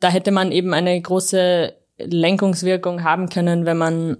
Da 0.00 0.08
hätte 0.08 0.30
man 0.30 0.52
eben 0.52 0.74
eine 0.74 1.00
große 1.00 1.74
Lenkungswirkung 1.98 3.02
haben 3.02 3.28
können, 3.28 3.66
wenn 3.66 3.78
man 3.78 4.18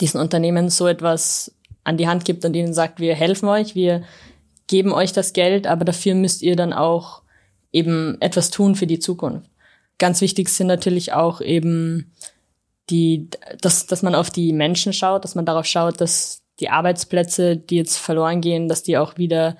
diesen 0.00 0.20
Unternehmen 0.20 0.68
so 0.68 0.86
etwas 0.86 1.54
an 1.84 1.96
die 1.96 2.08
Hand 2.08 2.24
gibt 2.24 2.44
und 2.44 2.54
ihnen 2.54 2.74
sagt, 2.74 3.00
wir 3.00 3.14
helfen 3.14 3.48
euch, 3.48 3.74
wir 3.74 4.02
geben 4.66 4.92
euch 4.92 5.12
das 5.12 5.32
Geld, 5.32 5.66
aber 5.66 5.84
dafür 5.84 6.14
müsst 6.14 6.42
ihr 6.42 6.56
dann 6.56 6.72
auch 6.72 7.22
eben 7.72 8.20
etwas 8.20 8.50
tun 8.50 8.74
für 8.74 8.86
die 8.86 8.98
Zukunft. 8.98 9.50
Ganz 9.98 10.20
wichtig 10.20 10.48
sind 10.48 10.66
natürlich 10.66 11.12
auch 11.12 11.40
eben 11.40 12.12
die, 12.88 13.28
dass, 13.60 13.86
dass 13.86 14.02
man 14.02 14.14
auf 14.14 14.30
die 14.30 14.52
Menschen 14.52 14.92
schaut, 14.92 15.24
dass 15.24 15.34
man 15.34 15.46
darauf 15.46 15.66
schaut, 15.66 16.00
dass 16.00 16.42
die 16.58 16.68
Arbeitsplätze, 16.68 17.56
die 17.56 17.76
jetzt 17.76 17.96
verloren 17.96 18.40
gehen, 18.40 18.68
dass 18.68 18.82
die 18.82 18.98
auch 18.98 19.16
wieder, 19.16 19.56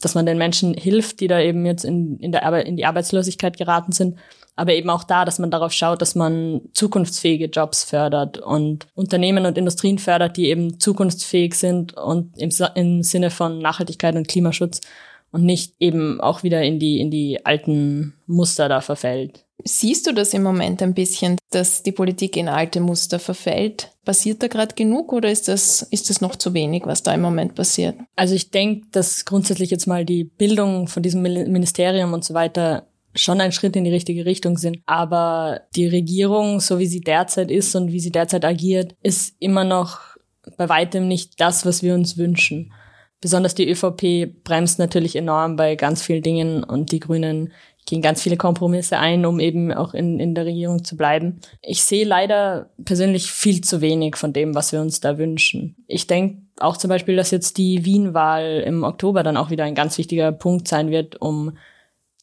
dass 0.00 0.14
man 0.14 0.26
den 0.26 0.38
Menschen 0.38 0.74
hilft, 0.74 1.20
die 1.20 1.28
da 1.28 1.40
eben 1.40 1.64
jetzt 1.66 1.84
in, 1.84 2.18
in, 2.18 2.32
der 2.32 2.44
Arbeit, 2.44 2.66
in 2.66 2.76
die 2.76 2.86
Arbeitslosigkeit 2.86 3.56
geraten 3.56 3.92
sind. 3.92 4.18
Aber 4.56 4.72
eben 4.72 4.90
auch 4.90 5.04
da, 5.04 5.24
dass 5.24 5.38
man 5.38 5.50
darauf 5.50 5.72
schaut, 5.72 6.00
dass 6.00 6.14
man 6.14 6.60
zukunftsfähige 6.72 7.46
Jobs 7.46 7.84
fördert 7.84 8.38
und 8.38 8.86
Unternehmen 8.94 9.46
und 9.46 9.58
Industrien 9.58 9.98
fördert, 9.98 10.36
die 10.36 10.48
eben 10.48 10.78
zukunftsfähig 10.78 11.54
sind 11.54 11.96
und 11.96 12.38
im, 12.38 12.50
im 12.74 13.02
Sinne 13.02 13.30
von 13.30 13.58
Nachhaltigkeit 13.58 14.14
und 14.14 14.28
Klimaschutz 14.28 14.80
und 15.32 15.44
nicht 15.44 15.74
eben 15.80 16.20
auch 16.20 16.44
wieder 16.44 16.62
in 16.62 16.78
die, 16.78 17.00
in 17.00 17.10
die 17.10 17.44
alten 17.44 18.14
Muster 18.26 18.68
da 18.68 18.80
verfällt. 18.80 19.44
Siehst 19.64 20.06
du 20.06 20.12
das 20.12 20.34
im 20.34 20.42
Moment 20.42 20.82
ein 20.82 20.94
bisschen, 20.94 21.38
dass 21.50 21.82
die 21.82 21.92
Politik 21.92 22.36
in 22.36 22.48
alte 22.48 22.80
Muster 22.80 23.18
verfällt? 23.18 23.90
Passiert 24.04 24.42
da 24.42 24.48
gerade 24.48 24.74
genug 24.74 25.12
oder 25.12 25.30
ist 25.30 25.48
das, 25.48 25.82
ist 25.82 26.10
das 26.10 26.20
noch 26.20 26.36
zu 26.36 26.54
wenig, 26.54 26.86
was 26.86 27.02
da 27.02 27.14
im 27.14 27.22
Moment 27.22 27.54
passiert? 27.54 27.96
Also 28.14 28.34
ich 28.34 28.50
denke, 28.50 28.86
dass 28.92 29.24
grundsätzlich 29.24 29.70
jetzt 29.70 29.86
mal 29.86 30.04
die 30.04 30.24
Bildung 30.24 30.86
von 30.86 31.02
diesem 31.02 31.22
Ministerium 31.22 32.12
und 32.12 32.24
so 32.24 32.34
weiter 32.34 32.86
schon 33.14 33.40
ein 33.40 33.52
Schritt 33.52 33.76
in 33.76 33.84
die 33.84 33.90
richtige 33.90 34.24
Richtung 34.24 34.58
sind. 34.58 34.78
Aber 34.86 35.62
die 35.76 35.86
Regierung, 35.86 36.60
so 36.60 36.78
wie 36.78 36.86
sie 36.86 37.00
derzeit 37.00 37.50
ist 37.50 37.74
und 37.74 37.92
wie 37.92 38.00
sie 38.00 38.12
derzeit 38.12 38.44
agiert, 38.44 38.94
ist 39.02 39.34
immer 39.38 39.64
noch 39.64 40.00
bei 40.56 40.68
weitem 40.68 41.08
nicht 41.08 41.40
das, 41.40 41.64
was 41.64 41.82
wir 41.82 41.94
uns 41.94 42.18
wünschen. 42.18 42.72
Besonders 43.20 43.54
die 43.54 43.70
ÖVP 43.70 44.44
bremst 44.44 44.78
natürlich 44.78 45.16
enorm 45.16 45.56
bei 45.56 45.76
ganz 45.76 46.02
vielen 46.02 46.22
Dingen 46.22 46.62
und 46.62 46.92
die 46.92 47.00
Grünen 47.00 47.52
gehen 47.86 48.02
ganz 48.02 48.22
viele 48.22 48.36
Kompromisse 48.36 48.98
ein, 48.98 49.26
um 49.26 49.40
eben 49.40 49.72
auch 49.72 49.94
in, 49.94 50.18
in 50.18 50.34
der 50.34 50.46
Regierung 50.46 50.84
zu 50.84 50.96
bleiben. 50.96 51.40
Ich 51.60 51.84
sehe 51.84 52.04
leider 52.04 52.70
persönlich 52.84 53.30
viel 53.30 53.60
zu 53.60 53.80
wenig 53.80 54.16
von 54.16 54.32
dem, 54.32 54.54
was 54.54 54.72
wir 54.72 54.80
uns 54.80 55.00
da 55.00 55.18
wünschen. 55.18 55.76
Ich 55.86 56.06
denke 56.06 56.42
auch 56.58 56.76
zum 56.76 56.88
Beispiel, 56.88 57.16
dass 57.16 57.30
jetzt 57.30 57.58
die 57.58 57.84
Wien-Wahl 57.84 58.62
im 58.66 58.84
Oktober 58.84 59.22
dann 59.22 59.36
auch 59.36 59.50
wieder 59.50 59.64
ein 59.64 59.74
ganz 59.74 59.98
wichtiger 59.98 60.32
Punkt 60.32 60.68
sein 60.68 60.90
wird, 60.90 61.20
um 61.20 61.56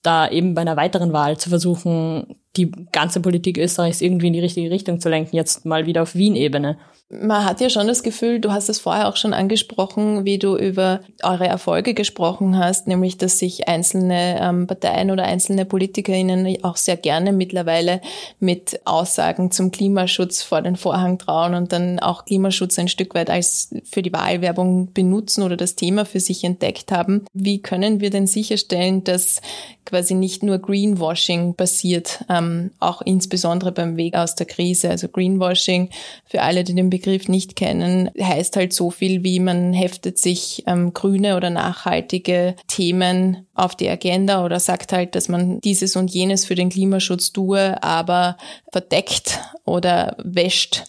da 0.01 0.29
eben 0.29 0.53
bei 0.53 0.61
einer 0.61 0.77
weiteren 0.77 1.13
Wahl 1.13 1.37
zu 1.37 1.49
versuchen, 1.49 2.35
die 2.57 2.71
ganze 2.91 3.21
Politik 3.21 3.57
Österreichs 3.57 4.01
irgendwie 4.01 4.27
in 4.27 4.33
die 4.33 4.39
richtige 4.39 4.71
Richtung 4.71 4.99
zu 4.99 5.09
lenken, 5.09 5.35
jetzt 5.35 5.65
mal 5.65 5.85
wieder 5.85 6.01
auf 6.03 6.15
Wien-Ebene 6.15 6.77
man 7.11 7.45
hat 7.45 7.59
ja 7.61 7.69
schon 7.69 7.87
das 7.87 8.03
Gefühl, 8.03 8.39
du 8.39 8.51
hast 8.51 8.69
es 8.69 8.79
vorher 8.79 9.09
auch 9.09 9.17
schon 9.17 9.33
angesprochen, 9.33 10.23
wie 10.25 10.39
du 10.39 10.55
über 10.55 11.01
eure 11.23 11.47
Erfolge 11.47 11.93
gesprochen 11.93 12.57
hast, 12.57 12.87
nämlich 12.87 13.17
dass 13.17 13.39
sich 13.39 13.67
einzelne 13.67 14.39
ähm, 14.41 14.67
Parteien 14.67 15.11
oder 15.11 15.23
einzelne 15.23 15.65
PolitikerInnen 15.65 16.63
auch 16.63 16.77
sehr 16.77 16.97
gerne 16.97 17.33
mittlerweile 17.33 18.01
mit 18.39 18.79
Aussagen 18.85 19.51
zum 19.51 19.71
Klimaschutz 19.71 20.41
vor 20.41 20.61
den 20.61 20.77
Vorhang 20.77 21.17
trauen 21.17 21.53
und 21.53 21.73
dann 21.73 21.99
auch 21.99 22.25
Klimaschutz 22.25 22.79
ein 22.79 22.87
Stück 22.87 23.13
weit 23.13 23.29
als 23.29 23.73
für 23.83 24.01
die 24.01 24.13
Wahlwerbung 24.13 24.93
benutzen 24.93 25.43
oder 25.43 25.57
das 25.57 25.75
Thema 25.75 26.05
für 26.05 26.19
sich 26.19 26.43
entdeckt 26.43 26.91
haben. 26.91 27.25
Wie 27.33 27.61
können 27.61 27.99
wir 27.99 28.09
denn 28.09 28.27
sicherstellen, 28.27 29.03
dass 29.03 29.41
quasi 29.85 30.13
nicht 30.13 30.43
nur 30.43 30.59
Greenwashing 30.59 31.55
passiert, 31.55 32.23
ähm, 32.29 32.71
auch 32.79 33.01
insbesondere 33.01 33.71
beim 33.71 33.97
Weg 33.97 34.15
aus 34.15 34.35
der 34.35 34.45
Krise. 34.45 34.89
Also 34.89 35.07
Greenwashing, 35.07 35.89
für 36.25 36.41
alle, 36.41 36.63
die 36.63 36.75
den 36.75 36.89
Begriff 36.89 37.00
nicht 37.07 37.55
kennen, 37.55 38.09
heißt 38.19 38.55
halt 38.55 38.73
so 38.73 38.91
viel 38.91 39.23
wie 39.23 39.39
man 39.39 39.73
heftet 39.73 40.17
sich 40.17 40.63
ähm, 40.67 40.93
grüne 40.93 41.37
oder 41.37 41.49
nachhaltige 41.49 42.55
Themen 42.67 43.47
auf 43.53 43.75
die 43.75 43.89
Agenda 43.89 44.43
oder 44.45 44.59
sagt 44.59 44.93
halt, 44.93 45.15
dass 45.15 45.29
man 45.29 45.59
dieses 45.61 45.95
und 45.95 46.11
jenes 46.11 46.45
für 46.45 46.55
den 46.55 46.69
Klimaschutz 46.69 47.31
tue, 47.31 47.81
aber 47.83 48.37
verdeckt 48.71 49.39
oder 49.65 50.15
wäscht 50.23 50.83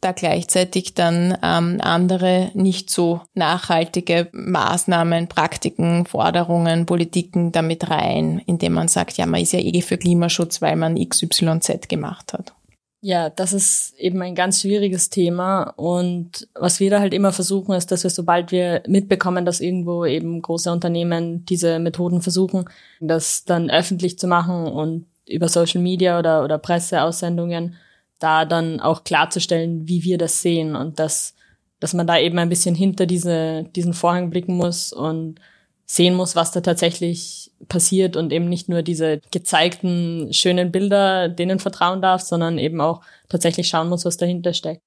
da 0.00 0.12
gleichzeitig 0.12 0.94
dann 0.94 1.36
ähm, 1.42 1.78
andere 1.80 2.50
nicht 2.54 2.90
so 2.90 3.20
nachhaltige 3.34 4.28
Maßnahmen, 4.32 5.28
Praktiken, 5.28 6.06
Forderungen, 6.06 6.86
Politiken 6.86 7.52
damit 7.52 7.90
rein, 7.90 8.40
indem 8.46 8.74
man 8.74 8.88
sagt, 8.88 9.16
ja, 9.16 9.26
man 9.26 9.42
ist 9.42 9.52
ja 9.52 9.60
eh 9.60 9.80
für 9.82 9.98
Klimaschutz, 9.98 10.62
weil 10.62 10.76
man 10.76 10.96
XYZ 10.96 11.88
gemacht 11.88 12.32
hat. 12.32 12.54
Ja, 13.02 13.30
das 13.30 13.54
ist 13.54 13.94
eben 13.98 14.20
ein 14.20 14.34
ganz 14.34 14.60
schwieriges 14.60 15.08
Thema. 15.08 15.70
Und 15.76 16.48
was 16.54 16.80
wir 16.80 16.90
da 16.90 17.00
halt 17.00 17.14
immer 17.14 17.32
versuchen, 17.32 17.74
ist, 17.74 17.90
dass 17.90 18.02
wir, 18.04 18.10
sobald 18.10 18.52
wir 18.52 18.82
mitbekommen, 18.86 19.46
dass 19.46 19.60
irgendwo 19.60 20.04
eben 20.04 20.42
große 20.42 20.70
Unternehmen 20.70 21.46
diese 21.46 21.78
Methoden 21.78 22.20
versuchen, 22.20 22.66
das 23.00 23.44
dann 23.44 23.70
öffentlich 23.70 24.18
zu 24.18 24.26
machen 24.26 24.66
und 24.66 25.06
über 25.26 25.48
Social 25.48 25.80
Media 25.80 26.18
oder, 26.18 26.44
oder 26.44 26.58
Presseaussendungen 26.58 27.76
da 28.18 28.44
dann 28.44 28.80
auch 28.80 29.02
klarzustellen, 29.04 29.88
wie 29.88 30.04
wir 30.04 30.18
das 30.18 30.42
sehen 30.42 30.76
und 30.76 30.98
dass 30.98 31.34
dass 31.80 31.94
man 31.94 32.06
da 32.06 32.18
eben 32.18 32.38
ein 32.38 32.50
bisschen 32.50 32.74
hinter 32.74 33.06
diese, 33.06 33.64
diesen 33.74 33.94
Vorhang 33.94 34.30
blicken 34.30 34.56
muss 34.56 34.92
und 34.92 35.40
sehen 35.92 36.14
muss, 36.14 36.36
was 36.36 36.52
da 36.52 36.60
tatsächlich 36.60 37.50
passiert 37.68 38.16
und 38.16 38.32
eben 38.32 38.48
nicht 38.48 38.68
nur 38.68 38.82
diese 38.82 39.20
gezeigten 39.32 40.32
schönen 40.32 40.70
Bilder 40.70 41.28
denen 41.28 41.58
vertrauen 41.58 42.00
darf, 42.00 42.22
sondern 42.22 42.58
eben 42.58 42.80
auch 42.80 43.02
tatsächlich 43.28 43.66
schauen 43.66 43.88
muss, 43.88 44.04
was 44.04 44.16
dahinter 44.16 44.54
steckt. 44.54 44.82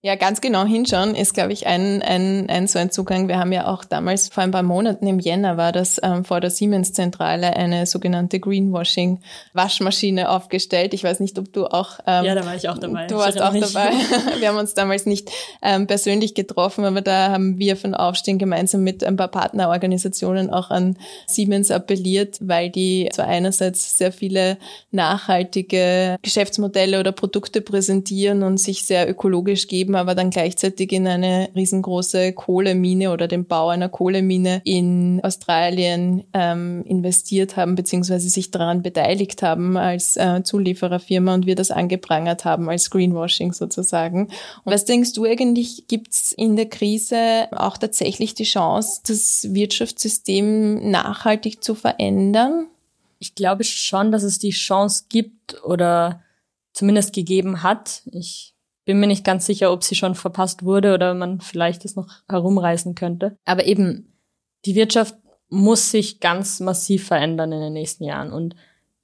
Ja, 0.00 0.14
ganz 0.14 0.40
genau 0.40 0.64
hinschauen 0.64 1.16
ist, 1.16 1.34
glaube 1.34 1.52
ich, 1.52 1.66
ein, 1.66 2.02
ein, 2.02 2.48
ein 2.48 2.68
so 2.68 2.78
ein 2.78 2.92
Zugang. 2.92 3.26
Wir 3.26 3.40
haben 3.40 3.50
ja 3.50 3.66
auch 3.66 3.84
damals, 3.84 4.28
vor 4.28 4.44
ein 4.44 4.52
paar 4.52 4.62
Monaten 4.62 5.08
im 5.08 5.18
Jänner 5.18 5.56
war 5.56 5.72
das 5.72 6.00
ähm, 6.00 6.24
vor 6.24 6.40
der 6.40 6.50
Siemens-Zentrale 6.50 7.56
eine 7.56 7.84
sogenannte 7.84 8.38
Greenwashing-Waschmaschine 8.38 10.30
aufgestellt. 10.30 10.94
Ich 10.94 11.02
weiß 11.02 11.18
nicht, 11.18 11.36
ob 11.36 11.52
du 11.52 11.66
auch... 11.66 11.98
Ähm, 12.06 12.24
ja, 12.24 12.36
da 12.36 12.46
war 12.46 12.54
ich 12.54 12.68
auch 12.68 12.78
dabei. 12.78 13.08
Du 13.08 13.16
warst 13.16 13.42
auch 13.42 13.50
nicht. 13.50 13.74
dabei. 13.74 13.90
wir 14.38 14.48
haben 14.48 14.58
uns 14.58 14.74
damals 14.74 15.04
nicht 15.04 15.32
ähm, 15.62 15.88
persönlich 15.88 16.34
getroffen, 16.34 16.84
aber 16.84 17.00
da 17.00 17.32
haben 17.32 17.58
wir 17.58 17.76
von 17.76 17.96
Aufstehen 17.96 18.38
gemeinsam 18.38 18.84
mit 18.84 19.02
ein 19.02 19.16
paar 19.16 19.26
Partnerorganisationen 19.26 20.50
auch 20.50 20.70
an 20.70 20.96
Siemens 21.26 21.72
appelliert, 21.72 22.38
weil 22.40 22.70
die 22.70 23.08
zwar 23.12 23.26
einerseits 23.26 23.98
sehr 23.98 24.12
viele 24.12 24.58
nachhaltige 24.92 26.18
Geschäftsmodelle 26.22 27.00
oder 27.00 27.10
Produkte 27.10 27.62
präsentieren 27.62 28.44
und 28.44 28.58
sich 28.58 28.84
sehr 28.84 29.10
ökologisch 29.10 29.66
geben, 29.66 29.87
geben, 29.88 29.96
aber 29.96 30.14
dann 30.14 30.30
gleichzeitig 30.30 30.92
in 30.92 31.06
eine 31.06 31.48
riesengroße 31.54 32.32
Kohlemine 32.34 33.10
oder 33.10 33.26
den 33.26 33.46
Bau 33.46 33.68
einer 33.68 33.88
Kohlemine 33.88 34.60
in 34.64 35.20
Australien 35.22 36.24
ähm, 36.34 36.84
investiert 36.84 37.56
haben, 37.56 37.74
beziehungsweise 37.74 38.28
sich 38.28 38.50
daran 38.50 38.82
beteiligt 38.82 39.42
haben 39.42 39.76
als 39.76 40.16
äh, 40.16 40.42
Zuliefererfirma 40.42 41.34
und 41.34 41.46
wir 41.46 41.54
das 41.54 41.70
angeprangert 41.70 42.44
haben 42.44 42.68
als 42.68 42.90
Greenwashing 42.90 43.52
sozusagen. 43.52 44.28
Und 44.64 44.72
was 44.72 44.84
denkst 44.84 45.14
du 45.14 45.24
eigentlich, 45.24 45.86
gibt 45.88 46.12
es 46.12 46.32
in 46.32 46.56
der 46.56 46.68
Krise 46.68 47.48
auch 47.52 47.78
tatsächlich 47.78 48.34
die 48.34 48.44
Chance, 48.44 49.00
das 49.06 49.48
Wirtschaftssystem 49.50 50.90
nachhaltig 50.90 51.64
zu 51.64 51.74
verändern? 51.74 52.66
Ich 53.20 53.34
glaube 53.34 53.64
schon, 53.64 54.12
dass 54.12 54.22
es 54.22 54.38
die 54.38 54.50
Chance 54.50 55.04
gibt 55.08 55.62
oder 55.64 56.22
zumindest 56.72 57.12
gegeben 57.12 57.64
hat. 57.64 58.02
Ich 58.12 58.54
bin 58.88 59.00
mir 59.00 59.06
nicht 59.06 59.22
ganz 59.22 59.44
sicher, 59.44 59.70
ob 59.70 59.84
sie 59.84 59.94
schon 59.94 60.14
verpasst 60.14 60.64
wurde 60.64 60.94
oder 60.94 61.12
man 61.12 61.42
vielleicht 61.42 61.84
es 61.84 61.94
noch 61.94 62.08
herumreißen 62.26 62.94
könnte. 62.94 63.36
Aber 63.44 63.66
eben, 63.66 64.14
die 64.64 64.74
Wirtschaft 64.76 65.14
muss 65.50 65.90
sich 65.90 66.20
ganz 66.20 66.58
massiv 66.58 67.06
verändern 67.06 67.52
in 67.52 67.60
den 67.60 67.74
nächsten 67.74 68.04
Jahren. 68.04 68.32
Und 68.32 68.56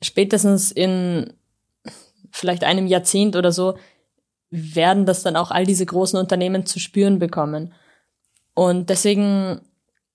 spätestens 0.02 0.72
in 0.72 1.34
vielleicht 2.32 2.64
einem 2.64 2.86
Jahrzehnt 2.86 3.36
oder 3.36 3.52
so 3.52 3.76
werden 4.48 5.04
das 5.04 5.22
dann 5.22 5.36
auch 5.36 5.50
all 5.50 5.66
diese 5.66 5.84
großen 5.84 6.18
Unternehmen 6.18 6.64
zu 6.64 6.80
spüren 6.80 7.18
bekommen. 7.18 7.74
Und 8.54 8.88
deswegen 8.88 9.60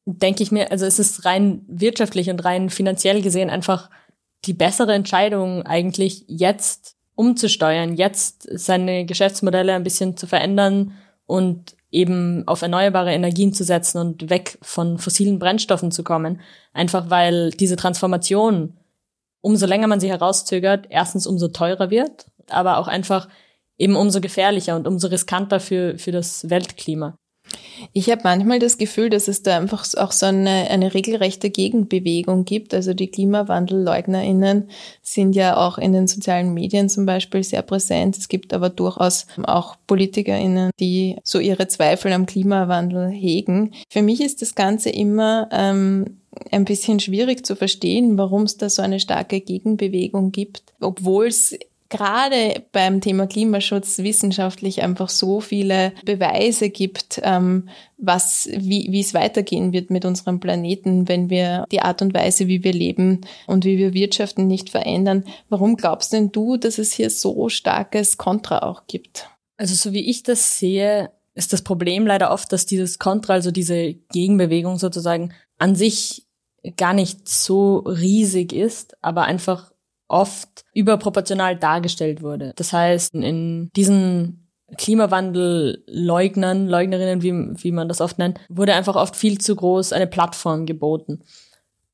denke 0.08 0.42
ich 0.42 0.52
mir, 0.52 0.72
also 0.72 0.88
es 0.88 0.98
ist 0.98 1.26
rein 1.26 1.64
wirtschaftlich 1.68 2.32
und 2.32 2.44
rein 2.44 2.72
finanziell 2.72 3.22
gesehen 3.22 3.52
einfach 3.52 3.92
die 4.46 4.54
bessere 4.54 4.96
Entscheidung 4.96 5.62
eigentlich 5.62 6.26
jetzt 6.28 6.96
umzusteuern, 7.20 7.96
jetzt 7.96 8.48
seine 8.50 9.06
Geschäftsmodelle 9.06 9.74
ein 9.74 9.84
bisschen 9.84 10.16
zu 10.16 10.26
verändern 10.26 10.94
und 11.26 11.76
eben 11.92 12.48
auf 12.48 12.62
erneuerbare 12.62 13.12
Energien 13.12 13.52
zu 13.52 13.66
setzen 13.66 13.98
und 13.98 14.30
weg 14.30 14.58
von 14.62 15.00
fossilen 15.00 15.38
Brennstoffen 15.38 15.92
zu 15.92 16.06
kommen. 16.06 16.40
Einfach 16.72 17.10
weil 17.10 17.52
diese 17.52 17.76
Transformation, 17.76 18.78
umso 19.42 19.66
länger 19.66 19.88
man 19.88 20.00
sie 20.00 20.10
herauszögert, 20.10 20.86
erstens 20.90 21.28
umso 21.28 21.50
teurer 21.50 21.90
wird, 21.90 22.28
aber 22.48 22.78
auch 22.78 22.88
einfach 22.88 23.28
eben 23.78 23.98
umso 23.98 24.22
gefährlicher 24.22 24.78
und 24.78 24.88
umso 24.88 25.10
riskanter 25.10 25.60
für, 25.60 25.98
für 25.98 26.14
das 26.14 26.50
Weltklima. 26.50 27.18
Ich 27.94 28.10
habe 28.10 28.22
manchmal 28.24 28.60
das 28.60 28.78
Gefühl, 28.78 29.10
dass 29.10 29.28
es 29.28 29.44
da 29.44 29.58
einfach 29.58 29.86
auch 29.98 30.12
so 30.12 30.26
eine, 30.26 30.70
eine 30.70 30.94
regelrechte 30.94 31.50
Gegenbewegung 31.50 32.46
gibt. 32.46 32.74
Also 32.74 32.94
die 32.94 33.10
KlimawandelleugnerInnen 33.10 34.70
sind 35.02 35.36
ja 35.36 35.58
auch 35.58 35.78
in 35.78 35.94
den 35.94 36.08
sozialen 36.08 36.54
Medien 36.54 36.90
zum 36.90 37.06
Beispiel 37.06 37.44
sehr 37.44 37.62
präsent. 37.62 38.18
Es 38.18 38.28
gibt 38.28 38.54
aber 38.54 38.70
durchaus 38.70 39.28
auch 39.44 39.76
PolitikerInnen, 39.88 40.72
die 40.80 41.18
so 41.24 41.40
ihre 41.40 41.68
Zweifel 41.68 42.12
am 42.14 42.26
Klimawandel 42.26 43.10
hegen. 43.10 43.74
Für 43.90 44.02
mich 44.02 44.22
ist 44.22 44.42
das 44.42 44.56
Ganze 44.56 44.90
immer 44.90 45.50
ähm, 45.52 46.20
ein 46.52 46.66
bisschen 46.66 47.00
schwierig 47.00 47.46
zu 47.46 47.56
verstehen, 47.56 48.18
warum 48.18 48.44
es 48.44 48.58
da 48.58 48.70
so 48.70 48.82
eine 48.82 49.00
starke 49.00 49.42
Gegenbewegung 49.42 50.32
gibt, 50.32 50.64
obwohl 50.80 51.28
es 51.28 51.58
gerade 51.90 52.64
beim 52.72 53.02
Thema 53.02 53.28
Klimaschutz 53.28 53.98
wissenschaftlich 54.00 54.82
einfach 54.82 55.10
so 55.10 55.42
viele 55.42 55.94
Beweise 56.06 56.70
gibt, 56.70 57.20
ähm, 57.24 57.70
was, 57.98 58.48
wie, 58.52 58.88
wie 58.92 59.02
es 59.02 59.14
weitergehen 59.14 59.74
wird 59.74 59.90
mit 59.90 60.06
unserem 60.06 60.40
Planeten, 60.40 61.08
wenn 61.08 61.30
wir 61.30 61.66
die 61.72 61.82
Art 61.82 62.02
und 62.02 62.14
Weise, 62.14 62.48
wie 62.48 62.64
wir 62.64 62.74
leben 62.74 63.22
und 63.48 63.66
wie 63.66 63.78
wir 63.78 63.94
wirtschaften, 63.94 64.48
nicht 64.48 64.70
verändern. 64.70 65.26
Warum 65.50 65.76
glaubst 65.76 66.14
denn 66.14 66.32
du, 66.32 66.58
dass 66.58 66.78
es 66.78 66.94
hier 66.94 67.10
so 67.10 67.50
starkes 67.50 68.18
Kontra 68.18 68.60
auch 68.60 68.84
gibt? 68.88 69.30
Also 69.58 69.76
so 69.76 69.92
wie 69.92 70.10
ich 70.10 70.24
das 70.24 70.58
sehe, 70.58 71.12
ist 71.34 71.54
das 71.54 71.64
Problem 71.64 72.06
leider 72.06 72.32
oft, 72.32 72.52
dass 72.54 72.66
dieses 72.66 73.00
Kontra, 73.00 73.34
also 73.34 73.52
diese 73.52 73.94
Gegenbewegung 74.12 74.78
sozusagen 74.78 75.34
an 75.58 75.76
sich 75.76 76.26
gar 76.78 76.94
nicht 76.94 77.28
so 77.28 77.80
riesig 77.80 78.54
ist, 78.54 78.98
aber 79.02 79.24
einfach 79.24 79.72
oft 80.10 80.66
überproportional 80.74 81.56
dargestellt 81.56 82.22
wurde. 82.22 82.54
Das 82.58 82.74
heißt, 82.74 83.14
in 83.14 83.70
diesen 83.76 84.50
Klimawandelleugnern, 84.78 86.68
Leugnerinnen, 86.68 87.22
wie, 87.22 87.64
wie 87.64 87.72
man 87.72 87.88
das 87.88 88.02
oft 88.02 88.20
nennt, 88.20 88.40
wurde 88.50 88.74
einfach 88.74 88.96
oft 88.96 89.16
viel 89.16 89.40
zu 89.40 89.56
groß 89.56 89.94
eine 89.94 90.08
Plattform 90.08 90.66
geboten. 90.66 91.24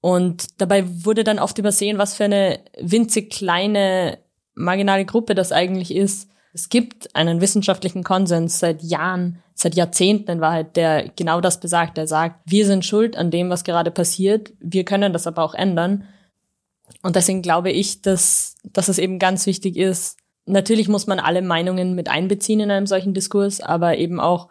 Und 0.01 0.61
dabei 0.61 0.85
wurde 1.05 1.23
dann 1.23 1.39
oft 1.39 1.57
übersehen, 1.57 1.97
was 1.97 2.15
für 2.15 2.25
eine 2.25 2.59
winzig 2.79 3.31
kleine 3.31 4.19
marginale 4.53 5.05
Gruppe 5.05 5.35
das 5.35 5.51
eigentlich 5.51 5.93
ist. 5.93 6.29
Es 6.53 6.69
gibt 6.69 7.15
einen 7.15 7.41
wissenschaftlichen 7.41 8.03
Konsens 8.03 8.59
seit 8.59 8.81
Jahren, 8.81 9.43
seit 9.53 9.75
Jahrzehnten 9.75 10.31
in 10.31 10.41
Wahrheit, 10.41 10.77
der 10.77 11.09
genau 11.09 11.41
das 11.41 11.59
besagt. 11.59 11.97
Der 11.97 12.07
sagt, 12.07 12.39
wir 12.45 12.65
sind 12.65 12.85
schuld 12.85 13.17
an 13.17 13.31
dem, 13.31 13.49
was 13.49 13.63
gerade 13.63 13.91
passiert. 13.91 14.53
Wir 14.59 14.85
können 14.85 15.11
das 15.11 15.27
aber 15.27 15.43
auch 15.43 15.53
ändern. 15.53 16.05
Und 17.01 17.15
deswegen 17.15 17.41
glaube 17.41 17.71
ich, 17.71 18.01
dass, 18.01 18.55
dass 18.63 18.87
es 18.87 18.97
eben 18.97 19.19
ganz 19.19 19.45
wichtig 19.45 19.77
ist, 19.77 20.17
natürlich 20.45 20.87
muss 20.87 21.07
man 21.07 21.19
alle 21.19 21.41
Meinungen 21.41 21.95
mit 21.95 22.09
einbeziehen 22.09 22.59
in 22.59 22.71
einem 22.71 22.87
solchen 22.87 23.13
Diskurs, 23.13 23.61
aber 23.61 23.97
eben 23.97 24.19
auch 24.19 24.49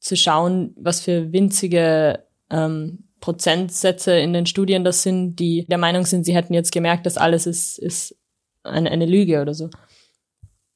zu 0.00 0.16
schauen, 0.16 0.74
was 0.76 1.00
für 1.00 1.32
winzige 1.32 2.24
ähm, 2.50 3.04
Prozentsätze 3.20 4.18
in 4.18 4.32
den 4.32 4.46
Studien 4.46 4.84
das 4.84 5.02
sind, 5.02 5.36
die 5.36 5.64
der 5.66 5.78
Meinung 5.78 6.04
sind, 6.04 6.24
sie 6.24 6.34
hätten 6.34 6.54
jetzt 6.54 6.72
gemerkt, 6.72 7.06
dass 7.06 7.16
alles 7.16 7.46
ist, 7.46 7.78
ist 7.78 8.16
eine, 8.64 8.90
eine 8.90 9.06
Lüge 9.06 9.40
oder 9.40 9.54
so. 9.54 9.70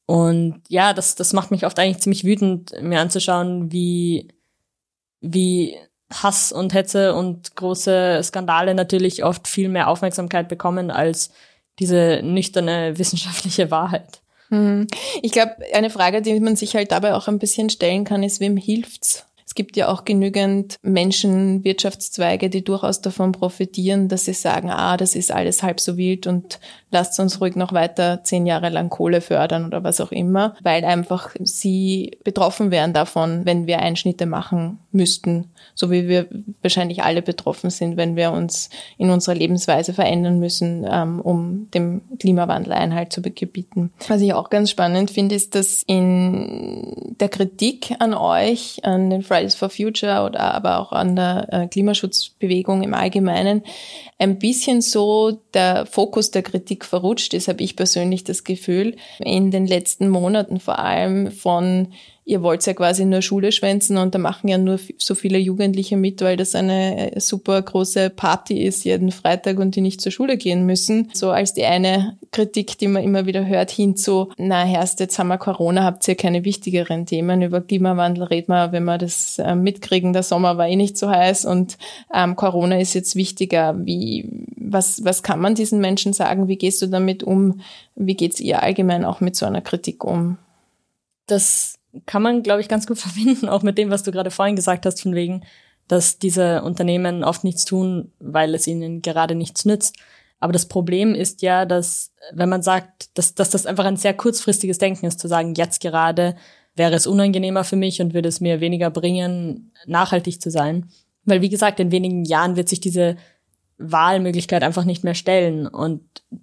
Und 0.05 0.61
ja, 0.69 0.93
das, 0.93 1.15
das 1.15 1.33
macht 1.33 1.51
mich 1.51 1.65
oft 1.65 1.77
eigentlich 1.77 1.99
ziemlich 1.99 2.23
wütend, 2.23 2.71
mir 2.81 3.01
anzuschauen, 3.01 3.71
wie, 3.73 4.29
wie 5.19 5.75
Hass 6.11 6.51
und 6.51 6.73
Hetze 6.73 7.13
und 7.13 7.55
große 7.55 8.21
Skandale 8.23 8.73
natürlich 8.73 9.23
oft 9.23 9.47
viel 9.47 9.69
mehr 9.69 9.89
Aufmerksamkeit 9.89 10.47
bekommen 10.47 10.91
als 10.91 11.31
diese 11.79 12.21
nüchterne 12.23 12.93
wissenschaftliche 12.97 13.71
Wahrheit. 13.71 14.21
Mhm. 14.49 14.87
Ich 15.21 15.31
glaube, 15.31 15.55
eine 15.73 15.89
Frage, 15.89 16.21
die 16.21 16.39
man 16.39 16.55
sich 16.55 16.75
halt 16.75 16.91
dabei 16.91 17.13
auch 17.13 17.27
ein 17.27 17.39
bisschen 17.39 17.69
stellen 17.69 18.05
kann, 18.05 18.23
ist, 18.23 18.39
wem 18.39 18.57
hilft's? 18.57 19.25
Es 19.45 19.55
gibt 19.55 19.77
ja 19.77 19.87
auch 19.87 20.03
genügend 20.03 20.75
Menschen, 20.81 21.63
Wirtschaftszweige, 21.63 22.49
die 22.49 22.65
durchaus 22.65 22.99
davon 22.99 23.31
profitieren, 23.31 24.09
dass 24.09 24.25
sie 24.25 24.33
sagen, 24.33 24.69
ah, 24.69 24.97
das 24.97 25.15
ist 25.15 25.31
alles 25.31 25.63
halb 25.63 25.79
so 25.79 25.95
wild 25.95 26.27
und 26.27 26.59
lasst 26.91 27.17
uns 27.19 27.39
ruhig 27.39 27.55
noch 27.55 27.71
weiter 27.71 28.23
zehn 28.23 28.45
Jahre 28.45 28.69
lang 28.69 28.89
Kohle 28.89 29.21
fördern 29.21 29.65
oder 29.65 29.85
was 29.85 30.01
auch 30.01 30.11
immer, 30.11 30.55
weil 30.61 30.83
einfach 30.83 31.33
sie 31.39 32.17
betroffen 32.25 32.71
wären 32.71 32.91
davon, 32.91 33.45
wenn 33.45 33.67
wir 33.67 33.79
Einschnitte 33.79 34.25
machen 34.25 34.79
müssten, 34.97 35.45
so 35.73 35.89
wie 35.89 36.09
wir 36.09 36.27
wahrscheinlich 36.61 37.03
alle 37.03 37.21
betroffen 37.21 37.69
sind, 37.69 37.95
wenn 37.95 38.17
wir 38.17 38.31
uns 38.31 38.69
in 38.97 39.09
unserer 39.09 39.35
Lebensweise 39.35 39.93
verändern 39.93 40.39
müssen, 40.39 40.85
ähm, 40.89 41.21
um 41.21 41.69
dem 41.73 42.01
Klimawandel 42.19 42.73
Einhalt 42.73 43.13
zu 43.13 43.21
gebieten. 43.21 43.93
Was 44.09 44.21
ich 44.21 44.33
auch 44.33 44.49
ganz 44.49 44.69
spannend 44.69 45.11
finde, 45.11 45.35
ist, 45.35 45.55
dass 45.55 45.83
in 45.83 47.15
der 47.19 47.29
Kritik 47.29 47.95
an 47.99 48.13
euch, 48.13 48.83
an 48.83 49.09
den 49.09 49.21
Fridays 49.21 49.55
for 49.55 49.69
Future 49.69 50.25
oder 50.25 50.53
aber 50.53 50.79
auch 50.79 50.91
an 50.91 51.15
der 51.15 51.47
äh, 51.51 51.67
Klimaschutzbewegung 51.67 52.83
im 52.83 52.93
Allgemeinen, 52.93 53.63
ein 54.19 54.39
bisschen 54.39 54.81
so 54.81 55.39
der 55.53 55.85
Fokus 55.85 56.31
der 56.31 56.41
Kritik 56.41 56.83
verrutscht 56.85 57.33
ist, 57.33 57.47
habe 57.47 57.63
ich 57.63 57.75
persönlich 57.75 58.23
das 58.23 58.43
Gefühl, 58.43 58.95
in 59.19 59.51
den 59.51 59.67
letzten 59.67 60.09
Monaten 60.09 60.59
vor 60.59 60.79
allem 60.79 61.31
von 61.31 61.93
ihr 62.27 62.43
wollt 62.43 62.65
ja 62.65 62.73
quasi 62.73 63.05
nur 63.05 63.21
Schule 63.21 63.53
schwänzen 63.53 63.97
und 63.97 64.13
da 64.13 64.19
machen 64.19 64.49
ja 64.49 64.57
nur 64.57 64.79
so 64.97 65.15
viele 65.15 65.37
Jugendliche 65.37 65.95
mit, 65.95 66.21
weil 66.21 66.35
das 66.35 66.55
eine 66.55 67.15
äh, 67.15 67.19
super 67.21 67.61
große 67.61 68.09
Party 68.09 68.61
ist 68.61 68.83
jeden 68.83 69.11
Freitag 69.11 69.59
und 69.59 69.75
die 69.77 69.81
nicht 69.81 70.01
zur 70.01 70.11
Schule 70.11 70.35
gehen 70.35 70.65
müssen. 70.65 71.09
So 71.13 71.31
als 71.31 71.53
die 71.53 71.63
eine 71.63 72.17
Kritik, 72.31 72.77
die 72.77 72.89
man 72.89 73.03
immer 73.03 73.27
wieder 73.27 73.45
hört, 73.45 73.71
hinzu, 73.71 74.29
na 74.37 74.65
Herrst, 74.65 74.99
jetzt 74.99 75.17
haben 75.17 75.29
wir 75.29 75.37
Corona, 75.37 75.85
habt 75.85 76.05
ihr 76.05 76.15
keine 76.15 76.43
wichtigeren 76.43 77.05
Themen. 77.05 77.41
Über 77.41 77.61
Klimawandel 77.61 78.25
reden 78.25 78.51
wir, 78.51 78.73
wenn 78.73 78.83
wir 78.83 78.97
das 78.97 79.39
äh, 79.39 79.55
mitkriegen. 79.55 80.11
Der 80.11 80.23
Sommer 80.23 80.57
war 80.57 80.67
eh 80.67 80.75
nicht 80.75 80.97
so 80.97 81.09
heiß 81.09 81.45
und 81.45 81.77
ähm, 82.13 82.35
Corona 82.35 82.77
ist 82.77 82.93
jetzt 82.93 83.15
wichtiger. 83.15 83.73
Wie, 83.85 84.27
was, 84.57 85.05
was 85.05 85.23
kann 85.23 85.39
man 85.39 85.55
diesen 85.55 85.79
Menschen 85.79 86.11
sagen? 86.11 86.49
Wie 86.49 86.57
gehst 86.57 86.81
du 86.81 86.87
damit 86.87 87.23
um? 87.23 87.61
Wie 87.95 88.15
geht's 88.15 88.41
ihr 88.41 88.61
allgemein 88.63 89.05
auch 89.05 89.21
mit 89.21 89.37
so 89.37 89.45
einer 89.45 89.61
Kritik 89.61 90.03
um? 90.03 90.37
Das 91.27 91.76
kann 92.05 92.21
man, 92.21 92.43
glaube 92.43 92.61
ich, 92.61 92.69
ganz 92.69 92.87
gut 92.87 92.97
verbinden, 92.99 93.49
auch 93.49 93.63
mit 93.63 93.77
dem, 93.77 93.89
was 93.89 94.03
du 94.03 94.11
gerade 94.11 94.31
vorhin 94.31 94.55
gesagt 94.55 94.85
hast, 94.85 95.01
von 95.01 95.15
wegen, 95.15 95.43
dass 95.87 96.19
diese 96.19 96.63
Unternehmen 96.63 97.23
oft 97.23 97.43
nichts 97.43 97.65
tun, 97.65 98.11
weil 98.19 98.53
es 98.53 98.67
ihnen 98.67 99.01
gerade 99.01 99.35
nichts 99.35 99.65
nützt. 99.65 99.95
Aber 100.39 100.53
das 100.53 100.67
Problem 100.67 101.15
ist 101.15 101.41
ja, 101.41 101.65
dass 101.65 102.11
wenn 102.33 102.49
man 102.49 102.61
sagt, 102.61 103.17
dass, 103.17 103.33
dass 103.33 103.49
das 103.49 103.65
einfach 103.65 103.85
ein 103.85 103.97
sehr 103.97 104.13
kurzfristiges 104.13 104.77
Denken 104.77 105.05
ist, 105.05 105.19
zu 105.19 105.27
sagen, 105.27 105.55
jetzt 105.55 105.81
gerade 105.81 106.35
wäre 106.75 106.93
es 106.93 107.07
unangenehmer 107.07 107.63
für 107.63 107.75
mich 107.75 108.01
und 108.01 108.13
würde 108.13 108.29
es 108.29 108.39
mir 108.39 108.59
weniger 108.59 108.91
bringen, 108.91 109.71
nachhaltig 109.87 110.41
zu 110.41 110.51
sein. 110.51 110.89
Weil, 111.25 111.41
wie 111.41 111.49
gesagt, 111.49 111.79
in 111.79 111.91
wenigen 111.91 112.23
Jahren 112.23 112.55
wird 112.55 112.69
sich 112.69 112.79
diese 112.79 113.15
Wahlmöglichkeit 113.79 114.63
einfach 114.63 114.85
nicht 114.85 115.03
mehr 115.03 115.15
stellen 115.15 115.67
und 115.67 116.01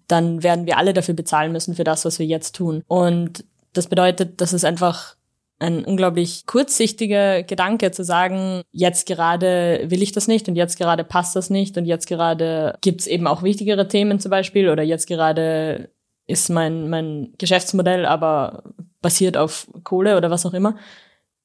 dann 0.08 0.42
werden 0.42 0.66
wir 0.66 0.78
alle 0.78 0.92
dafür 0.92 1.14
bezahlen 1.14 1.52
müssen 1.52 1.74
für 1.74 1.84
das, 1.84 2.04
was 2.04 2.18
wir 2.18 2.26
jetzt 2.26 2.54
tun. 2.54 2.82
Und 2.86 3.44
das 3.72 3.88
bedeutet, 3.88 4.40
dass 4.40 4.52
es 4.52 4.64
einfach 4.64 5.16
ein 5.64 5.84
unglaublich 5.84 6.46
kurzsichtiger 6.46 7.42
Gedanke 7.42 7.90
zu 7.90 8.04
sagen, 8.04 8.62
jetzt 8.70 9.06
gerade 9.06 9.84
will 9.88 10.02
ich 10.02 10.12
das 10.12 10.28
nicht 10.28 10.46
und 10.46 10.56
jetzt 10.56 10.76
gerade 10.78 11.04
passt 11.04 11.34
das 11.36 11.48
nicht 11.48 11.78
und 11.78 11.86
jetzt 11.86 12.06
gerade 12.06 12.76
gibt's 12.82 13.06
eben 13.06 13.26
auch 13.26 13.42
wichtigere 13.42 13.88
Themen 13.88 14.20
zum 14.20 14.30
Beispiel 14.30 14.68
oder 14.68 14.82
jetzt 14.82 15.06
gerade 15.06 15.88
ist 16.26 16.50
mein, 16.50 16.90
mein 16.90 17.32
Geschäftsmodell 17.38 18.04
aber 18.04 18.64
basiert 19.00 19.36
auf 19.36 19.66
Kohle 19.84 20.16
oder 20.18 20.30
was 20.30 20.44
auch 20.44 20.54
immer, 20.54 20.76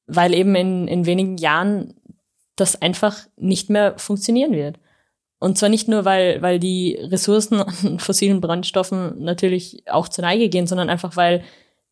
weil 0.05 0.33
eben 0.33 0.53
in, 0.55 0.87
in 0.87 1.05
wenigen 1.05 1.37
Jahren 1.37 1.93
das 2.57 2.81
einfach 2.81 3.19
nicht 3.37 3.69
mehr 3.69 3.97
funktionieren 3.97 4.51
wird. 4.51 4.79
Und 5.39 5.57
zwar 5.57 5.69
nicht 5.69 5.87
nur, 5.87 6.03
weil, 6.03 6.41
weil 6.41 6.59
die 6.59 6.97
Ressourcen 7.01 7.61
an 7.61 7.99
fossilen 7.99 8.41
Brennstoffen 8.41 9.23
natürlich 9.23 9.83
auch 9.89 10.09
zur 10.09 10.23
Neige 10.23 10.49
gehen, 10.49 10.67
sondern 10.67 10.89
einfach, 10.89 11.15
weil 11.15 11.43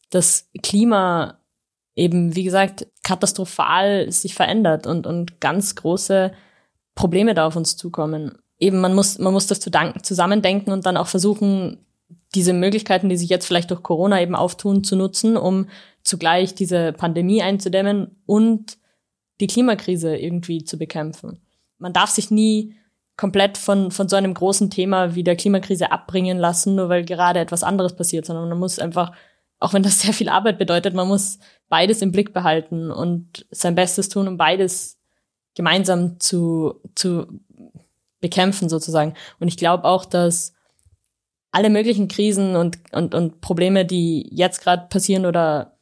das 0.10 0.50
Klima 0.62 1.40
eben, 1.98 2.36
wie 2.36 2.44
gesagt, 2.44 2.88
katastrophal 3.04 4.10
sich 4.12 4.36
verändert 4.36 4.88
und, 4.88 5.08
und 5.08 5.42
ganz 5.42 5.76
große 5.76 6.32
Probleme 6.96 7.34
da 7.34 7.48
auf 7.48 7.56
uns 7.56 7.76
zukommen. 7.76 8.38
Eben, 8.60 8.80
man 8.80 8.94
muss, 8.94 9.18
man 9.18 9.34
muss 9.34 9.48
das 9.48 9.60
zusammendenken 9.60 10.72
und 10.72 10.86
dann 10.86 10.98
auch 10.98 11.08
versuchen, 11.08 11.80
diese 12.36 12.54
Möglichkeiten, 12.54 13.10
die 13.10 13.18
sich 13.18 13.30
jetzt 13.30 13.48
vielleicht 13.48 13.72
durch 13.72 13.84
Corona 13.84 14.22
eben 14.22 14.36
auftun, 14.36 14.84
zu 14.84 14.96
nutzen, 14.96 15.38
um 15.38 15.68
zugleich 16.04 16.54
diese 16.56 16.94
Pandemie 16.94 17.42
einzudämmen 17.42 18.22
und 18.26 18.78
die 19.40 19.48
Klimakrise 19.48 20.16
irgendwie 20.16 20.64
zu 20.64 20.78
bekämpfen. 20.78 21.42
Man 21.80 21.94
darf 21.94 22.12
sich 22.12 22.32
nie 22.32 22.76
komplett 23.16 23.58
von, 23.58 23.92
von 23.92 24.08
so 24.08 24.16
einem 24.16 24.34
großen 24.34 24.70
Thema 24.70 25.16
wie 25.16 25.24
der 25.24 25.36
Klimakrise 25.36 25.92
abbringen 25.92 26.38
lassen, 26.38 26.76
nur 26.76 26.90
weil 26.90 27.04
gerade 27.04 27.40
etwas 27.40 27.64
anderes 27.64 27.96
passiert, 27.96 28.26
sondern 28.26 28.50
man 28.50 28.60
muss 28.60 28.78
einfach 28.78 29.14
auch 29.60 29.74
wenn 29.74 29.84
das 29.84 30.02
sehr 30.02 30.14
viel 30.14 30.30
Arbeit 30.30 30.58
bedeutet, 30.58 30.94
man 30.94 31.08
muss 31.08 31.40
beides 31.70 32.02
im 32.02 32.12
Blick 32.12 32.34
behalten 32.34 32.92
und 32.92 33.46
sein 33.52 33.76
Bestes 33.76 34.10
tun, 34.10 34.28
um 34.28 34.38
beides 34.38 34.98
gemeinsam 35.56 36.20
zu, 36.20 36.82
zu 36.96 37.28
bekämpfen 38.20 38.70
sozusagen. 38.70 39.16
Und 39.40 39.48
ich 39.48 39.58
glaube 39.58 39.86
auch, 39.86 40.06
dass 40.06 40.54
alle 41.52 41.70
möglichen 41.70 42.08
Krisen 42.08 42.56
und, 42.56 42.78
und, 42.92 43.16
und 43.16 43.42
Probleme, 43.42 43.86
die 43.86 44.30
jetzt 44.32 44.62
gerade 44.62 44.88
passieren 44.90 45.26
oder 45.26 45.78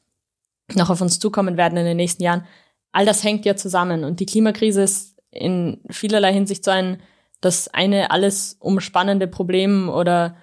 noch 0.73 0.89
auf 0.89 1.01
uns 1.01 1.19
zukommen 1.19 1.57
werden 1.57 1.77
in 1.77 1.85
den 1.85 1.97
nächsten 1.97 2.23
Jahren, 2.23 2.45
all 2.91 3.05
das 3.05 3.23
hängt 3.23 3.45
ja 3.45 3.55
zusammen. 3.55 4.03
Und 4.03 4.19
die 4.19 4.25
Klimakrise 4.25 4.83
ist 4.83 5.17
in 5.31 5.81
vielerlei 5.89 6.31
Hinsicht 6.31 6.63
so 6.63 6.71
ein, 6.71 7.01
das 7.41 7.67
eine 7.67 8.11
alles 8.11 8.55
umspannende 8.59 9.27
Problem 9.27 9.89
oder 9.89 10.37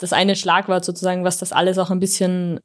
das 0.00 0.12
eine 0.12 0.36
Schlagwort 0.36 0.84
sozusagen, 0.84 1.24
was 1.24 1.38
das 1.38 1.52
alles 1.52 1.78
auch 1.78 1.90
ein 1.90 2.00
bisschen 2.00 2.60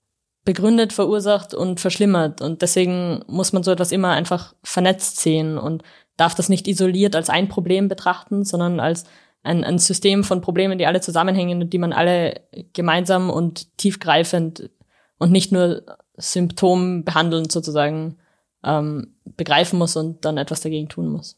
begründet, 0.45 0.93
verursacht 0.93 1.53
und 1.53 1.79
verschlimmert. 1.79 2.41
Und 2.41 2.61
deswegen 2.61 3.23
muss 3.27 3.53
man 3.53 3.63
so 3.63 3.71
etwas 3.71 3.91
immer 3.91 4.11
einfach 4.11 4.53
vernetzt 4.63 5.19
sehen 5.19 5.57
und 5.57 5.83
darf 6.17 6.35
das 6.35 6.49
nicht 6.49 6.67
isoliert 6.67 7.15
als 7.15 7.29
ein 7.29 7.47
Problem 7.47 7.87
betrachten, 7.87 8.43
sondern 8.43 8.79
als 8.79 9.05
ein, 9.41 9.63
ein 9.63 9.79
System 9.79 10.23
von 10.23 10.41
Problemen, 10.41 10.77
die 10.77 10.85
alle 10.85 11.01
zusammenhängen 11.01 11.61
und 11.63 11.73
die 11.73 11.77
man 11.77 11.93
alle 11.93 12.41
gemeinsam 12.73 13.29
und 13.29 13.77
tiefgreifend 13.77 14.69
und 15.17 15.31
nicht 15.31 15.51
nur 15.51 15.83
symptombehandelnd 16.17 17.51
sozusagen 17.51 18.17
ähm, 18.63 19.15
begreifen 19.25 19.79
muss 19.79 19.95
und 19.95 20.23
dann 20.25 20.37
etwas 20.37 20.61
dagegen 20.61 20.89
tun 20.89 21.07
muss. 21.07 21.37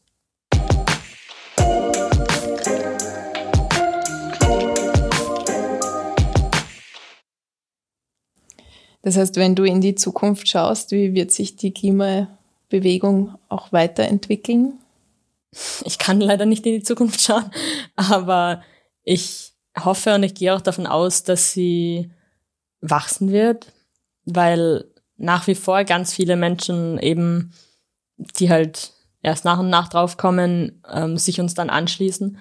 Das 9.06 9.16
heißt, 9.16 9.36
wenn 9.36 9.54
du 9.54 9.62
in 9.62 9.80
die 9.80 9.94
Zukunft 9.94 10.48
schaust, 10.48 10.90
wie 10.90 11.14
wird 11.14 11.30
sich 11.30 11.54
die 11.54 11.72
Klimabewegung 11.72 13.36
auch 13.48 13.70
weiterentwickeln? 13.70 14.80
Ich 15.84 15.98
kann 15.98 16.20
leider 16.20 16.44
nicht 16.44 16.66
in 16.66 16.72
die 16.72 16.82
Zukunft 16.82 17.20
schauen, 17.20 17.48
aber 17.94 18.64
ich 19.04 19.52
hoffe 19.78 20.16
und 20.16 20.24
ich 20.24 20.34
gehe 20.34 20.52
auch 20.52 20.60
davon 20.60 20.88
aus, 20.88 21.22
dass 21.22 21.52
sie 21.52 22.10
wachsen 22.80 23.30
wird, 23.30 23.72
weil 24.24 24.86
nach 25.16 25.46
wie 25.46 25.54
vor 25.54 25.84
ganz 25.84 26.12
viele 26.12 26.34
Menschen 26.34 26.98
eben, 26.98 27.52
die 28.16 28.50
halt 28.50 28.90
erst 29.22 29.44
nach 29.44 29.60
und 29.60 29.70
nach 29.70 29.86
draufkommen, 29.86 30.82
ähm, 30.92 31.16
sich 31.16 31.38
uns 31.38 31.54
dann 31.54 31.70
anschließen. 31.70 32.38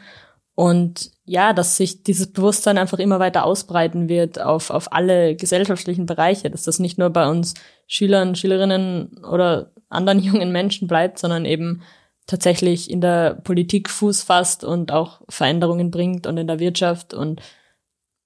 Und 0.56 1.12
ja, 1.26 1.54
dass 1.54 1.76
sich 1.78 2.04
dieses 2.04 2.32
Bewusstsein 2.32 2.78
einfach 2.78 3.00
immer 3.00 3.20
weiter 3.20 3.46
ausbreiten 3.46 4.10
wird 4.10 4.40
auf, 4.40 4.70
auf 4.70 4.94
alle 4.94 5.36
gesellschaftlichen 5.36 6.06
Bereiche, 6.06 6.52
dass 6.52 6.64
das 6.64 6.80
nicht 6.80 6.98
nur 6.98 7.10
bei 7.10 7.28
uns 7.28 7.56
Schülern, 7.88 8.36
Schülerinnen 8.36 9.24
oder 9.26 9.72
anderen 9.90 10.20
jungen 10.24 10.52
Menschen 10.52 10.88
bleibt, 10.88 11.18
sondern 11.20 11.46
eben 11.46 11.82
tatsächlich 12.28 12.90
in 12.90 13.02
der 13.02 13.36
Politik 13.36 13.90
Fuß 13.90 14.24
fasst 14.24 14.64
und 14.64 14.92
auch 14.92 15.22
Veränderungen 15.30 15.92
bringt 15.92 16.28
und 16.28 16.38
in 16.38 16.48
der 16.48 16.60
Wirtschaft 16.60 17.14
und 17.14 17.42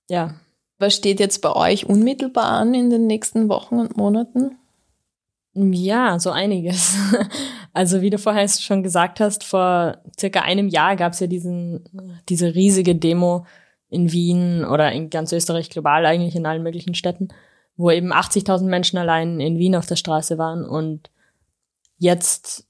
ja. 0.10 0.36
Was 0.82 0.96
steht 0.96 1.20
jetzt 1.20 1.42
bei 1.42 1.54
euch 1.54 1.86
unmittelbar 1.86 2.46
an 2.46 2.74
in 2.74 2.90
den 2.90 3.06
nächsten 3.06 3.50
Wochen 3.50 3.80
und 3.80 3.98
Monaten? 3.98 4.59
Ja, 5.54 6.20
so 6.20 6.32
einiges. 6.32 6.98
Also 7.72 8.02
wie 8.02 8.10
du 8.10 8.18
vorher 8.18 8.48
schon 8.48 8.82
gesagt 8.82 9.20
hast, 9.20 9.44
vor 9.44 10.00
circa 10.20 10.42
einem 10.42 10.68
Jahr 10.70 10.96
gab 10.96 11.14
es 11.14 11.20
ja 11.20 11.28
diesen, 11.28 11.84
diese 12.28 12.56
riesige 12.56 12.96
Demo 12.96 13.46
in 13.90 14.12
Wien 14.12 14.66
oder 14.66 14.92
in 14.92 15.12
ganz 15.12 15.32
Österreich 15.32 15.70
global 15.70 16.06
eigentlich 16.08 16.36
in 16.36 16.48
allen 16.48 16.64
möglichen 16.64 16.96
Städten, 16.96 17.28
wo 17.78 17.92
eben 17.92 18.12
80.000 18.12 18.64
Menschen 18.64 18.98
allein 18.98 19.40
in 19.40 19.60
Wien 19.60 19.76
auf 19.76 19.86
der 19.86 19.98
Straße 19.98 20.40
waren. 20.40 20.66
Und 20.66 21.12
jetzt 22.00 22.68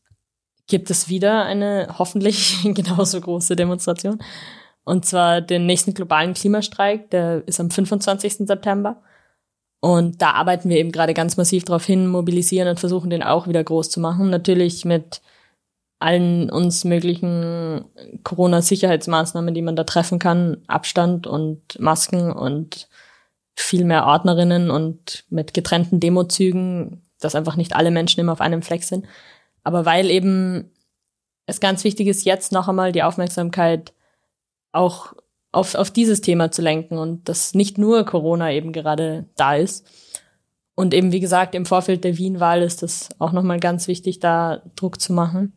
gibt 0.68 0.92
es 0.92 1.08
wieder 1.08 1.46
eine 1.46 1.96
hoffentlich 1.98 2.60
genauso 2.64 3.22
große 3.22 3.56
Demonstration. 3.56 4.22
Und 4.84 5.06
zwar 5.06 5.40
den 5.42 5.66
nächsten 5.66 5.94
globalen 5.94 6.34
Klimastreik, 6.34 7.10
der 7.10 7.48
ist 7.48 7.60
am 7.60 7.72
25. 7.72 8.48
September. 8.48 9.02
Und 9.82 10.22
da 10.22 10.32
arbeiten 10.32 10.70
wir 10.70 10.78
eben 10.78 10.92
gerade 10.92 11.14
ganz 11.14 11.38
massiv 11.38 11.64
darauf 11.64 11.86
hin, 11.86 12.08
mobilisieren 12.08 12.68
und 12.68 12.80
versuchen 12.80 13.10
den 13.10 13.24
auch 13.24 13.48
wieder 13.48 13.64
groß 13.64 13.90
zu 13.90 14.00
machen. 14.00 14.30
Natürlich 14.30 14.84
mit 14.84 15.22
allen 16.00 16.50
uns 16.50 16.86
möglichen 16.86 17.86
Corona-Sicherheitsmaßnahmen, 18.24 19.54
die 19.54 19.62
man 19.62 19.76
da 19.76 19.84
treffen 19.84 20.20
kann, 20.20 20.64
Abstand 20.68 21.28
und 21.28 21.80
Masken 21.80 22.32
und 22.32 22.90
viel 23.56 23.84
mehr 23.84 24.06
Ordnerinnen 24.06 24.72
und 24.72 25.26
mit 25.30 25.54
getrennten 25.54 26.00
Demozügen, 26.00 27.04
dass 27.20 27.36
einfach 27.36 27.58
nicht 27.58 27.76
alle 27.76 27.92
Menschen 27.92 28.22
immer 28.22 28.32
auf 28.32 28.42
einem 28.42 28.62
Fleck 28.62 28.84
sind. 28.84 29.06
Aber 29.64 29.86
weil 29.86 30.10
eben 30.10 30.72
es 31.46 31.60
ganz 31.60 31.84
wichtig 31.84 32.08
ist, 32.08 32.26
jetzt 32.26 32.52
noch 32.54 32.70
einmal 32.70 32.94
die 32.94 33.04
Aufmerksamkeit 33.04 33.94
auch 34.72 35.14
auf, 35.52 35.76
auf 35.76 35.92
dieses 35.92 36.22
Thema 36.22 36.52
zu 36.52 36.62
lenken 36.62 36.98
und 36.98 37.28
dass 37.28 37.54
nicht 37.54 37.78
nur 37.78 38.06
Corona 38.06 38.52
eben 38.52 38.72
gerade 38.72 39.26
da 39.36 39.56
ist. 39.56 39.86
Und 40.76 40.94
eben, 40.94 41.12
wie 41.12 41.20
gesagt, 41.20 41.56
im 41.56 41.66
Vorfeld 41.66 42.04
der 42.04 42.18
Wien-Wahl 42.18 42.62
ist 42.62 42.84
das 42.84 43.10
auch 43.20 43.34
nochmal 43.34 43.60
ganz 43.60 43.88
wichtig, 43.88 44.20
da 44.20 44.62
Druck 44.76 45.02
zu 45.02 45.12
machen. 45.12 45.54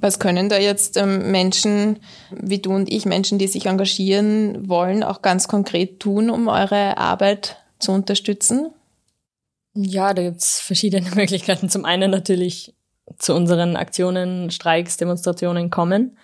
Was 0.00 0.18
können 0.18 0.48
da 0.48 0.58
jetzt 0.58 0.96
ähm, 0.96 1.30
Menschen 1.30 2.00
wie 2.30 2.58
du 2.58 2.72
und 2.72 2.92
ich, 2.92 3.06
Menschen, 3.06 3.38
die 3.38 3.48
sich 3.48 3.66
engagieren 3.66 4.68
wollen, 4.68 5.02
auch 5.02 5.22
ganz 5.22 5.48
konkret 5.48 6.00
tun, 6.00 6.30
um 6.30 6.48
eure 6.48 6.98
Arbeit 6.98 7.56
zu 7.78 7.92
unterstützen? 7.92 8.70
Ja, 9.74 10.12
da 10.12 10.22
gibt's 10.22 10.60
verschiedene 10.60 11.10
Möglichkeiten. 11.14 11.68
Zum 11.68 11.84
einen 11.84 12.10
natürlich 12.10 12.74
zu 13.18 13.34
unseren 13.34 13.76
Aktionen, 13.76 14.50
Streiks, 14.50 14.96
Demonstrationen 14.96 15.70
kommen. 15.70 16.16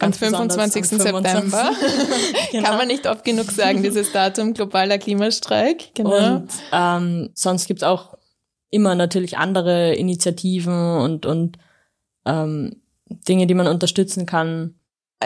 Am 0.00 0.12
25. 0.12 0.82
Am 0.82 1.00
25. 1.00 1.00
September. 1.00 1.70
genau. 2.50 2.68
Kann 2.68 2.78
man 2.78 2.88
nicht 2.88 3.06
oft 3.06 3.24
genug 3.24 3.50
sagen, 3.50 3.82
dieses 3.82 4.12
Datum 4.12 4.54
globaler 4.54 4.98
Klimastreik. 4.98 5.94
Genau. 5.94 6.36
Und 6.36 6.48
ähm, 6.72 7.30
sonst 7.34 7.66
gibt's 7.66 7.82
auch 7.84 8.16
immer 8.70 8.94
natürlich 8.96 9.38
andere 9.38 9.94
Initiativen 9.94 10.98
und, 10.98 11.26
und 11.26 11.58
ähm, 12.26 12.82
Dinge, 13.28 13.46
die 13.46 13.54
man 13.54 13.68
unterstützen 13.68 14.26
kann. 14.26 14.74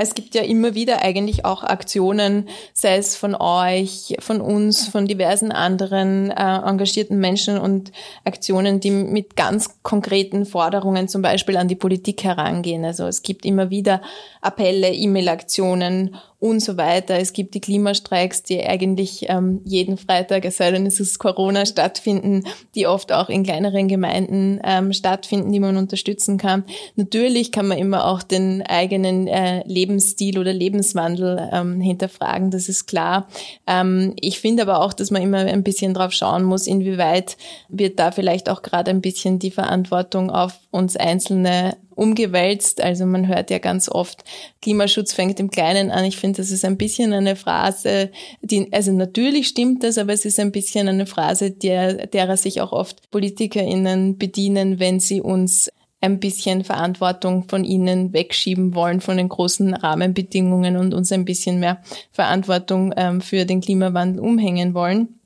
Es 0.01 0.15
gibt 0.15 0.35
ja 0.37 0.43
immer 0.43 0.75
wieder 0.75 1.03
eigentlich 1.03 1.45
auch 1.45 1.65
Aktionen, 1.65 2.49
sei 2.73 2.97
es 2.97 3.17
von 3.17 3.35
euch, 3.35 4.17
von 4.21 4.41
uns, 4.41 4.87
von 4.87 5.07
diversen 5.07 5.51
anderen 5.51 6.31
äh, 6.31 6.59
engagierten 6.59 7.19
Menschen 7.19 7.59
und 7.59 7.91
Aktionen, 8.25 8.79
die 8.79 8.93
mit 8.93 9.35
ganz 9.35 9.83
konkreten 9.83 10.47
Forderungen 10.47 11.09
zum 11.09 11.21
Beispiel 11.23 11.57
an 11.57 11.67
die 11.67 11.75
Politik 11.75 12.23
herangehen. 12.23 12.85
Also 12.85 13.07
es 13.07 13.23
gibt 13.23 13.45
immer 13.45 13.71
wieder 13.71 14.01
Appelle, 14.41 14.93
E-Mail-Aktionen 14.93 16.15
und 16.41 16.61
so 16.61 16.77
weiter. 16.77 17.19
Es 17.19 17.33
gibt 17.33 17.55
die 17.55 17.61
Klimastreiks, 17.61 18.45
die 18.45 18.63
eigentlich 18.63 19.27
ähm, 19.29 19.61
jeden 19.65 19.97
Freitag, 19.97 20.45
es 20.45 20.59
sei 20.59 20.71
denn 20.71 20.87
es 20.87 21.01
ist 21.01 21.19
Corona, 21.19 21.67
stattfinden, 21.67 22.45
die 22.77 22.87
oft 22.87 23.13
auch 23.13 23.29
in 23.29 23.43
kleineren 23.43 23.89
Gemeinden 23.89 24.61
ähm, 24.63 24.93
stattfinden, 24.93 25.51
die 25.51 25.59
man 25.59 25.77
unterstützen 25.77 26.39
kann. 26.39 26.65
Natürlich 26.95 27.51
kann 27.51 27.67
man 27.67 27.79
immer 27.79 28.07
auch 28.07 28.23
den 28.23 28.63
eigenen 28.63 29.27
äh, 29.27 29.67
Lebensstil 29.67 30.39
oder 30.39 30.53
Lebenswandel 30.53 31.49
ähm, 31.53 31.81
hinterfragen, 31.81 32.53
das 32.53 32.69
ist 32.69 32.87
klar. 32.87 33.27
Ähm, 33.67 34.15
ich 34.21 34.39
finde 34.39 34.63
aber 34.63 34.85
auch, 34.85 34.93
dass 34.93 35.11
man 35.11 35.23
immer 35.23 35.39
ein 35.39 35.65
bisschen 35.65 35.93
drauf 35.93 36.13
schauen 36.13 36.45
muss, 36.45 36.69
inwieweit 36.69 37.37
wird 37.69 37.99
da 37.99 38.13
vielleicht 38.13 38.49
auch 38.49 38.63
gerade 38.63 38.93
ein 38.93 39.01
bisschen 39.01 39.41
die 39.41 39.51
Verantwortung 39.51 40.31
auf 40.31 40.61
uns 40.71 40.97
Einzelne 40.97 41.77
umgewälzt. 41.95 42.81
Also 42.81 43.07
man 43.07 43.27
hört 43.27 43.51
ja 43.51 43.59
ganz 43.59 43.89
oft, 43.89 44.23
Klimaschutz 44.63 45.13
fängt 45.13 45.41
im 45.41 45.51
Kleinen 45.51 45.91
an. 45.91 46.05
Ich 46.05 46.17
finde, 46.17 46.37
das 46.39 46.51
ist 46.51 46.65
ein 46.65 46.77
bisschen 46.77 47.13
eine 47.13 47.37
Phrase, 47.37 48.11
die, 48.41 48.73
also 48.73 48.93
natürlich 48.93 49.49
stimmt 49.49 49.83
das, 49.83 49.99
aber 49.99 50.13
es 50.13 50.25
ist 50.25 50.39
ein 50.39 50.53
bisschen 50.53 50.89
eine 50.89 51.07
Phrase, 51.07 51.51
der, 51.51 52.07
derer 52.07 52.37
sich 52.37 52.61
auch 52.61 52.73
oft 52.73 53.11
PolitikerInnen 53.11 54.17
bedienen, 54.17 54.79
wenn 54.79 55.01
sie 55.01 55.21
uns 55.21 55.71
ein 56.01 56.21
bisschen 56.21 56.63
Verantwortung 56.63 57.49
von 57.49 57.65
ihnen 57.65 58.13
wegschieben 58.13 58.75
wollen, 58.75 59.01
von 59.01 59.17
den 59.17 59.29
großen 59.29 59.75
Rahmenbedingungen 59.75 60.77
und 60.77 60.95
uns 60.95 61.11
ein 61.11 61.25
bisschen 61.25 61.59
mehr 61.59 61.83
Verantwortung 62.13 62.95
ähm, 62.97 63.21
für 63.21 63.45
den 63.45 63.61
Klimawandel 63.61 64.21
umhängen 64.21 64.75
wollen. 64.75 65.18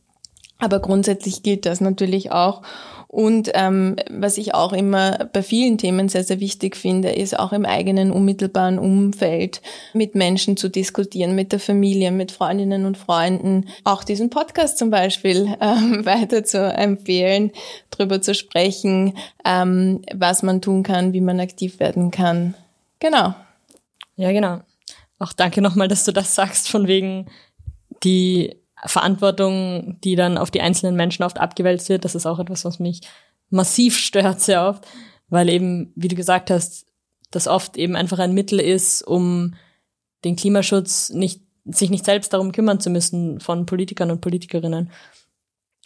Aber 0.62 0.78
grundsätzlich 0.78 1.42
gilt 1.42 1.66
das 1.66 1.80
natürlich 1.80 2.30
auch. 2.30 2.62
Und 3.08 3.50
ähm, 3.54 3.96
was 4.08 4.38
ich 4.38 4.54
auch 4.54 4.72
immer 4.72 5.28
bei 5.32 5.42
vielen 5.42 5.76
Themen 5.76 6.08
sehr, 6.08 6.22
sehr 6.22 6.38
wichtig 6.38 6.76
finde, 6.76 7.10
ist 7.10 7.36
auch 7.36 7.52
im 7.52 7.66
eigenen 7.66 8.12
unmittelbaren 8.12 8.78
Umfeld 8.78 9.60
mit 9.92 10.14
Menschen 10.14 10.56
zu 10.56 10.68
diskutieren, 10.68 11.34
mit 11.34 11.50
der 11.50 11.58
Familie, 11.58 12.12
mit 12.12 12.30
Freundinnen 12.30 12.86
und 12.86 12.96
Freunden, 12.96 13.66
auch 13.82 14.04
diesen 14.04 14.30
Podcast 14.30 14.78
zum 14.78 14.90
Beispiel 14.90 15.52
ähm, 15.60 16.06
weiter 16.06 16.44
zu 16.44 16.58
empfehlen, 16.58 17.50
drüber 17.90 18.22
zu 18.22 18.32
sprechen, 18.32 19.14
ähm, 19.44 20.02
was 20.14 20.44
man 20.44 20.62
tun 20.62 20.84
kann, 20.84 21.12
wie 21.12 21.20
man 21.20 21.40
aktiv 21.40 21.80
werden 21.80 22.12
kann. 22.12 22.54
Genau. 23.00 23.34
Ja, 24.14 24.30
genau. 24.30 24.60
Auch 25.18 25.32
danke 25.32 25.60
nochmal, 25.60 25.88
dass 25.88 26.04
du 26.04 26.12
das 26.12 26.36
sagst, 26.36 26.68
von 26.68 26.86
wegen 26.86 27.26
die 28.04 28.61
Verantwortung, 28.84 29.98
die 30.02 30.16
dann 30.16 30.38
auf 30.38 30.50
die 30.50 30.60
einzelnen 30.60 30.96
Menschen 30.96 31.22
oft 31.22 31.38
abgewälzt 31.38 31.88
wird, 31.88 32.04
das 32.04 32.14
ist 32.14 32.26
auch 32.26 32.38
etwas, 32.38 32.64
was 32.64 32.78
mich 32.78 33.00
massiv 33.50 33.96
stört 33.96 34.40
sehr 34.40 34.66
oft, 34.66 34.86
weil 35.28 35.48
eben, 35.48 35.92
wie 35.94 36.08
du 36.08 36.16
gesagt 36.16 36.50
hast, 36.50 36.86
das 37.30 37.48
oft 37.48 37.76
eben 37.76 37.96
einfach 37.96 38.18
ein 38.18 38.34
Mittel 38.34 38.60
ist, 38.60 39.02
um 39.02 39.54
den 40.24 40.36
Klimaschutz 40.36 41.10
nicht, 41.10 41.42
sich 41.64 41.90
nicht 41.90 42.04
selbst 42.04 42.32
darum 42.32 42.52
kümmern 42.52 42.80
zu 42.80 42.90
müssen 42.90 43.40
von 43.40 43.66
Politikern 43.66 44.10
und 44.10 44.20
Politikerinnen. 44.20 44.90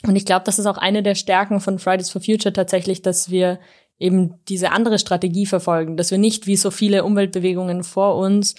Und 0.04 0.16
ich 0.16 0.24
glaube, 0.24 0.44
das 0.44 0.58
ist 0.58 0.66
auch 0.66 0.78
eine 0.78 1.02
der 1.02 1.14
Stärken 1.14 1.60
von 1.60 1.78
Fridays 1.78 2.10
for 2.10 2.20
Future 2.20 2.52
tatsächlich, 2.52 3.02
dass 3.02 3.30
wir 3.30 3.58
eben 3.98 4.34
diese 4.48 4.72
andere 4.72 4.98
Strategie 4.98 5.46
verfolgen, 5.46 5.96
dass 5.96 6.10
wir 6.10 6.18
nicht 6.18 6.46
wie 6.46 6.56
so 6.56 6.70
viele 6.70 7.04
Umweltbewegungen 7.04 7.82
vor 7.82 8.16
uns 8.16 8.54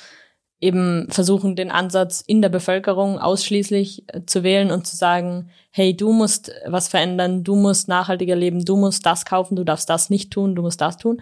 eben 0.60 1.08
versuchen, 1.10 1.56
den 1.56 1.70
Ansatz 1.70 2.24
in 2.26 2.41
der 2.41 2.50
Bevölkerung 2.50 3.20
ausschließlich 3.20 4.04
äh, 4.08 4.22
zu 4.26 4.43
wählen 4.43 4.72
und 4.72 4.88
zu 4.88 4.96
sagen, 4.96 5.50
hey, 5.72 5.96
du 5.96 6.12
musst 6.12 6.52
was 6.65 6.88
verändern, 6.88 7.43
du 7.43 7.56
musst 7.56 7.88
nachhaltiger 7.88 8.36
leben, 8.36 8.65
du 8.65 8.76
musst 8.76 9.06
das 9.06 9.26
kaufen, 9.26 9.56
du 9.56 9.63
darfst 9.63 9.89
das 9.89 10.10
nicht 10.10 10.32
tun, 10.32 10.56
du 10.56 10.63
musst 10.63 10.82
das 10.82 10.98
tun, 10.98 11.22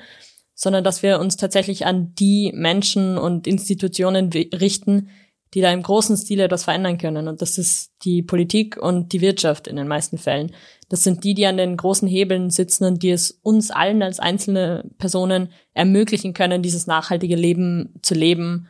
sondern 0.53 0.85
dass 0.85 1.03
wir 1.03 1.19
uns 1.19 1.35
tatsächlich 1.35 1.85
an 1.85 2.15
die 2.15 2.53
Menschen 2.55 3.17
und 3.17 3.45
Institutionen 3.45 4.29
richten, 4.31 5.09
die 5.53 5.61
da 5.61 5.71
im 5.71 5.83
großen 5.83 6.15
Stil 6.17 6.39
etwas 6.39 6.63
verändern 6.63 6.97
können. 6.97 7.27
Und 7.27 7.41
das 7.41 7.57
ist 7.57 7.91
die 8.03 8.21
Politik 8.21 8.77
und 8.77 9.13
die 9.13 9.21
Wirtschaft 9.21 9.67
in 9.67 9.75
den 9.75 9.87
meisten 9.87 10.17
Fällen. 10.17 10.51
Das 10.89 11.03
sind 11.03 11.23
die, 11.23 11.33
die 11.33 11.45
an 11.45 11.57
den 11.57 11.77
großen 11.77 12.07
Hebeln 12.07 12.49
sitzen 12.49 12.85
und 12.85 13.03
die 13.03 13.11
es 13.11 13.31
uns 13.41 13.71
allen 13.71 14.01
als 14.01 14.19
einzelne 14.19 14.89
Personen 14.97 15.49
ermöglichen 15.73 16.33
können, 16.33 16.61
dieses 16.61 16.87
nachhaltige 16.87 17.35
Leben 17.35 17.93
zu 18.01 18.13
leben 18.13 18.67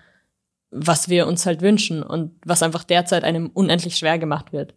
was 0.72 1.10
wir 1.10 1.28
uns 1.28 1.46
halt 1.46 1.62
wünschen 1.62 2.04
und 2.04 2.34
was 2.46 2.64
einfach 2.64 2.84
derzeit 2.84 3.24
einem 3.24 3.50
unendlich 3.54 3.98
schwer 3.98 4.20
gemacht 4.20 4.54
wird. 4.54 4.74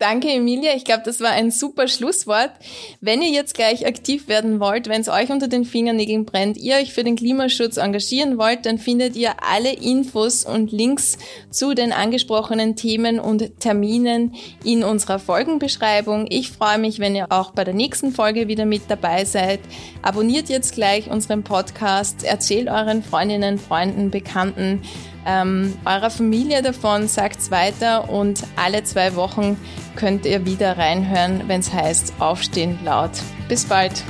Danke, 0.00 0.28
Emilia. 0.28 0.76
Ich 0.76 0.84
glaube, 0.84 1.02
das 1.04 1.20
war 1.20 1.30
ein 1.30 1.50
super 1.50 1.88
Schlusswort. 1.88 2.52
Wenn 3.00 3.20
ihr 3.20 3.30
jetzt 3.30 3.54
gleich 3.54 3.84
aktiv 3.84 4.28
werden 4.28 4.60
wollt, 4.60 4.88
wenn 4.88 5.00
es 5.00 5.08
euch 5.08 5.30
unter 5.30 5.48
den 5.48 5.64
Fingernägeln 5.64 6.24
brennt, 6.24 6.56
ihr 6.56 6.76
euch 6.76 6.92
für 6.94 7.02
den 7.02 7.16
Klimaschutz 7.16 7.78
engagieren 7.78 8.38
wollt, 8.38 8.64
dann 8.64 8.78
findet 8.78 9.16
ihr 9.16 9.42
alle 9.42 9.72
Infos 9.72 10.44
und 10.44 10.70
Links 10.70 11.18
zu 11.50 11.74
den 11.74 11.92
angesprochenen 11.92 12.76
Themen 12.76 13.18
und 13.18 13.58
Terminen 13.58 14.36
in 14.64 14.84
unserer 14.84 15.18
Folgenbeschreibung. 15.18 16.26
Ich 16.30 16.52
freue 16.52 16.78
mich, 16.78 17.00
wenn 17.00 17.16
ihr 17.16 17.26
auch 17.30 17.50
bei 17.50 17.64
der 17.64 17.74
nächsten 17.74 18.12
Folge 18.12 18.46
wieder 18.46 18.66
mit 18.66 18.82
dabei 18.86 19.24
seid. 19.24 19.58
Abonniert 20.02 20.48
jetzt 20.48 20.74
gleich 20.74 21.10
unseren 21.10 21.42
Podcast, 21.42 22.22
erzählt 22.22 22.68
euren 22.68 23.02
Freundinnen, 23.02 23.58
Freunden, 23.58 24.12
Bekannten, 24.12 24.80
ähm, 25.28 25.74
eurer 25.84 26.10
Familie 26.10 26.62
davon, 26.62 27.06
sagt's 27.06 27.50
weiter 27.50 28.08
und 28.08 28.42
alle 28.56 28.82
zwei 28.82 29.14
Wochen 29.14 29.56
könnt 29.94 30.24
ihr 30.24 30.46
wieder 30.46 30.78
reinhören, 30.78 31.44
wenn 31.46 31.60
es 31.60 31.72
heißt 31.72 32.14
Aufstehen 32.18 32.78
laut. 32.84 33.12
Bis 33.48 33.66
bald! 33.66 34.02